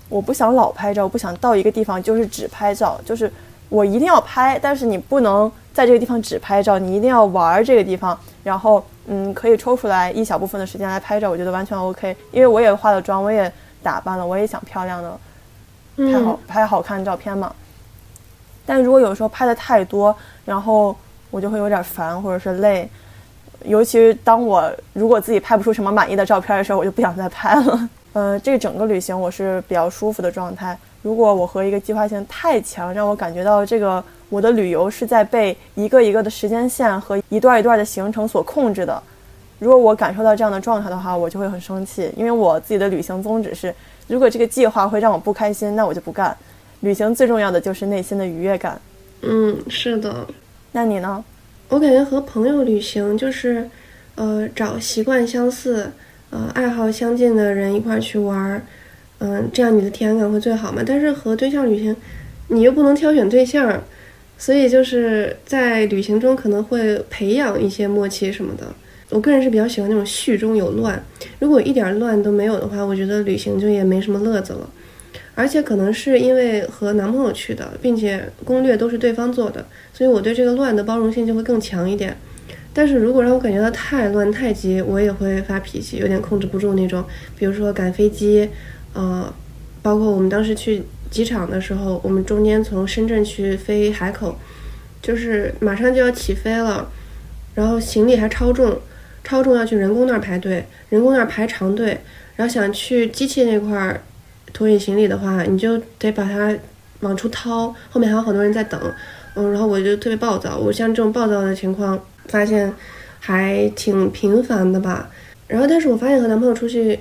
[0.09, 3.33] 我不想老拍照，我不想到一个地方就是只拍照，就是
[3.67, 8.83] 我一定要拍，但是你不能在这个地方只拍照，你一定要玩儿这个地方，然后。
[9.07, 12.15] 嗯，可以抽出来一小部分的时间来拍照，我觉得完全 OK。
[12.31, 13.51] 因为我也化了妆，我也
[13.81, 15.19] 打扮了，我也想漂亮的
[15.97, 17.53] 拍好拍好看的照片嘛。
[18.65, 20.15] 但如果有时候拍的太多，
[20.45, 20.95] 然后
[21.31, 22.87] 我就会有点烦或者是累。
[23.65, 27.89] 尤其是当我如果自己拍不出什么满意的照片的时候，我就不想再拍了。
[28.13, 30.77] 呃，这整个旅行我是比较舒服的状态。
[31.01, 34.03] 如果我和一个计划性太强，让我感觉到这个。
[34.31, 39.03] 我的旅游是在被一个一个的时间线和一段一段的行程所控制的。
[39.59, 43.75] 如果我感受到这样的状态的话，我就会很生气，因为我自己的旅行宗旨是：
[44.07, 46.35] 如果这个计划会让我不开心，那我就不干。
[46.79, 48.79] 旅行最重要的就是内心的愉悦感。
[49.21, 50.25] 嗯，是的。
[50.71, 51.23] 那你呢？
[51.67, 53.69] 我感觉和朋友旅行就是，
[54.15, 55.91] 呃，找习惯相似、
[56.29, 58.61] 呃，爱好相近的人一块儿去玩儿，
[59.19, 60.81] 嗯，这样你的体验感会最好嘛。
[60.87, 61.95] 但是和对象旅行，
[62.47, 63.79] 你又不能挑选对象。
[64.41, 68.65] 所以就是在旅行中可能会培养一些默契什么的。
[69.11, 70.99] 我个人是比较喜欢那种序中有乱，
[71.37, 74.67] 如果一点乱都没有的话，我觉得旅行就也没什么乐子了。
[75.35, 79.63] 而且可能是因为和男朋友去的，并且攻略都是对方做的，
[79.93, 82.17] 所以我对这个乱的包容性就会更强一点。
[82.73, 87.05] 但是如果让我感觉到太乱太急，我也会发脾气，有点控制不住那种。
[87.37, 88.49] 比如说赶飞机，
[88.93, 89.31] 呃，
[89.83, 90.81] 包括我们当时去。
[91.11, 94.35] 机场的时候，我们中间从深圳去飞海口，
[95.01, 96.89] 就是马上就要起飞了，
[97.53, 98.79] 然后行李还超重，
[99.21, 101.99] 超重要去人工那儿排队，人工那儿排长队，
[102.37, 104.01] 然后想去机器那块儿
[104.53, 106.57] 托运行李的话，你就得把它
[107.01, 108.79] 往出掏，后面还有好多人在等，
[109.35, 112.73] 嗯，然后我就特别暴躁，我像这种暴躁的情况发现
[113.19, 115.09] 还挺频繁的吧，
[115.47, 116.97] 然后但是我发现和男朋友出去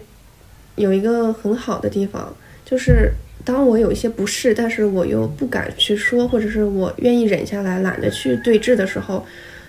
[0.74, 2.34] 有一个很好的地方，
[2.64, 3.12] 就是。
[3.44, 9.24] 当我有一些不适，但是我又不敢去说，或者是我愿意忍下来，懒得去对峙的时候，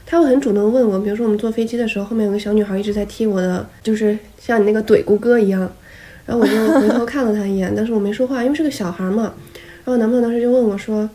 [0.06, 0.99] 他会很主动问我。
[0.99, 5.72] 比如说我们坐飞机的时候，后面有个小女孩一直在踢我的，就是像你那个怼姑哥一样。
[6.26, 9.34] 然后我就回头看了他一眼，但是我没说话，因为是个小孩嘛。
[9.84, 11.10] 然后男朋友当时就问我说：“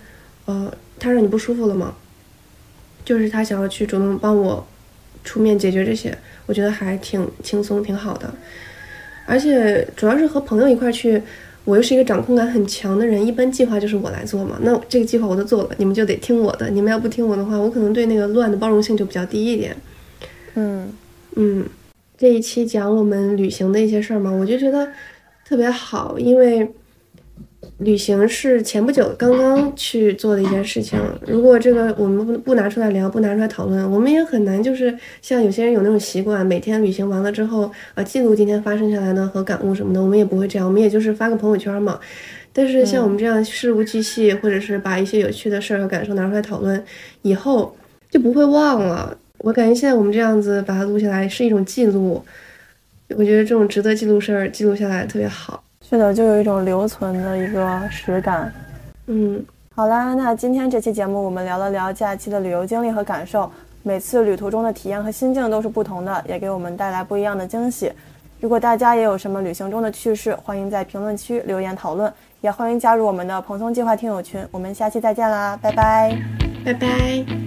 [0.46, 1.94] 呃，他让你不舒服了吗？”
[3.04, 4.66] 就是他想要去主动帮我
[5.22, 6.16] 出面解决这些，
[6.46, 8.32] 我觉得还挺轻松，挺好的。
[9.26, 11.22] 而且主要是和朋友一块去。
[11.66, 14.56] 我又是一个掌控感很强的人，一般计划就是我来做嘛。
[14.62, 16.70] 那这个计划我都做了，你们就得听我的。
[16.70, 19.76] 你们要不听我的话，我可能对那个乱的包容性就比较低一点。
[20.54, 20.88] 嗯
[21.34, 21.66] 嗯，
[22.16, 24.88] 这一期讲我们旅行的一些事儿嘛，我就觉得
[25.44, 26.66] 特别好，因为
[27.78, 30.98] 旅行是前不久刚刚去做的一件事情。
[31.26, 40.00] 如果这个我们不不拿出来聊，不拿出来讨论，我们也很难就是像有些人有那种习惯，每天旅行完了之后，呃，记录今天发生下来的和感悟什么的。
[40.00, 42.00] 我们也不会这样，我们也就是发个朋友圈嘛。
[42.54, 46.82] 但是像我们这样事无巨细，或者是把一些有趣的事儿和感受拿出来讨论，
[47.20, 47.76] 以后
[48.10, 49.18] 就不会忘了。
[49.40, 52.24] 我感觉现在我们这样子把它录下来是一种记录，
[53.10, 55.62] 我觉得这种值得记录事儿记录下来特别好。
[55.88, 58.52] 是的，就有一种留存的一个实感。
[59.06, 59.40] 嗯，
[59.72, 63.48] 好啦，那今天这期节目我们聊了聊假期的旅游经历和感受，
[63.84, 67.92] 每次旅途中的体验和心境都是不同的，也给我们带来不一样的惊喜。
[68.40, 74.44] 如果大家也有什么旅行中的趣事，欢迎在评论区留言讨论，也欢迎加入我们的蓬松计划听友群。
[74.50, 76.18] 我们下期再见啦，拜拜，
[76.64, 77.45] 拜拜。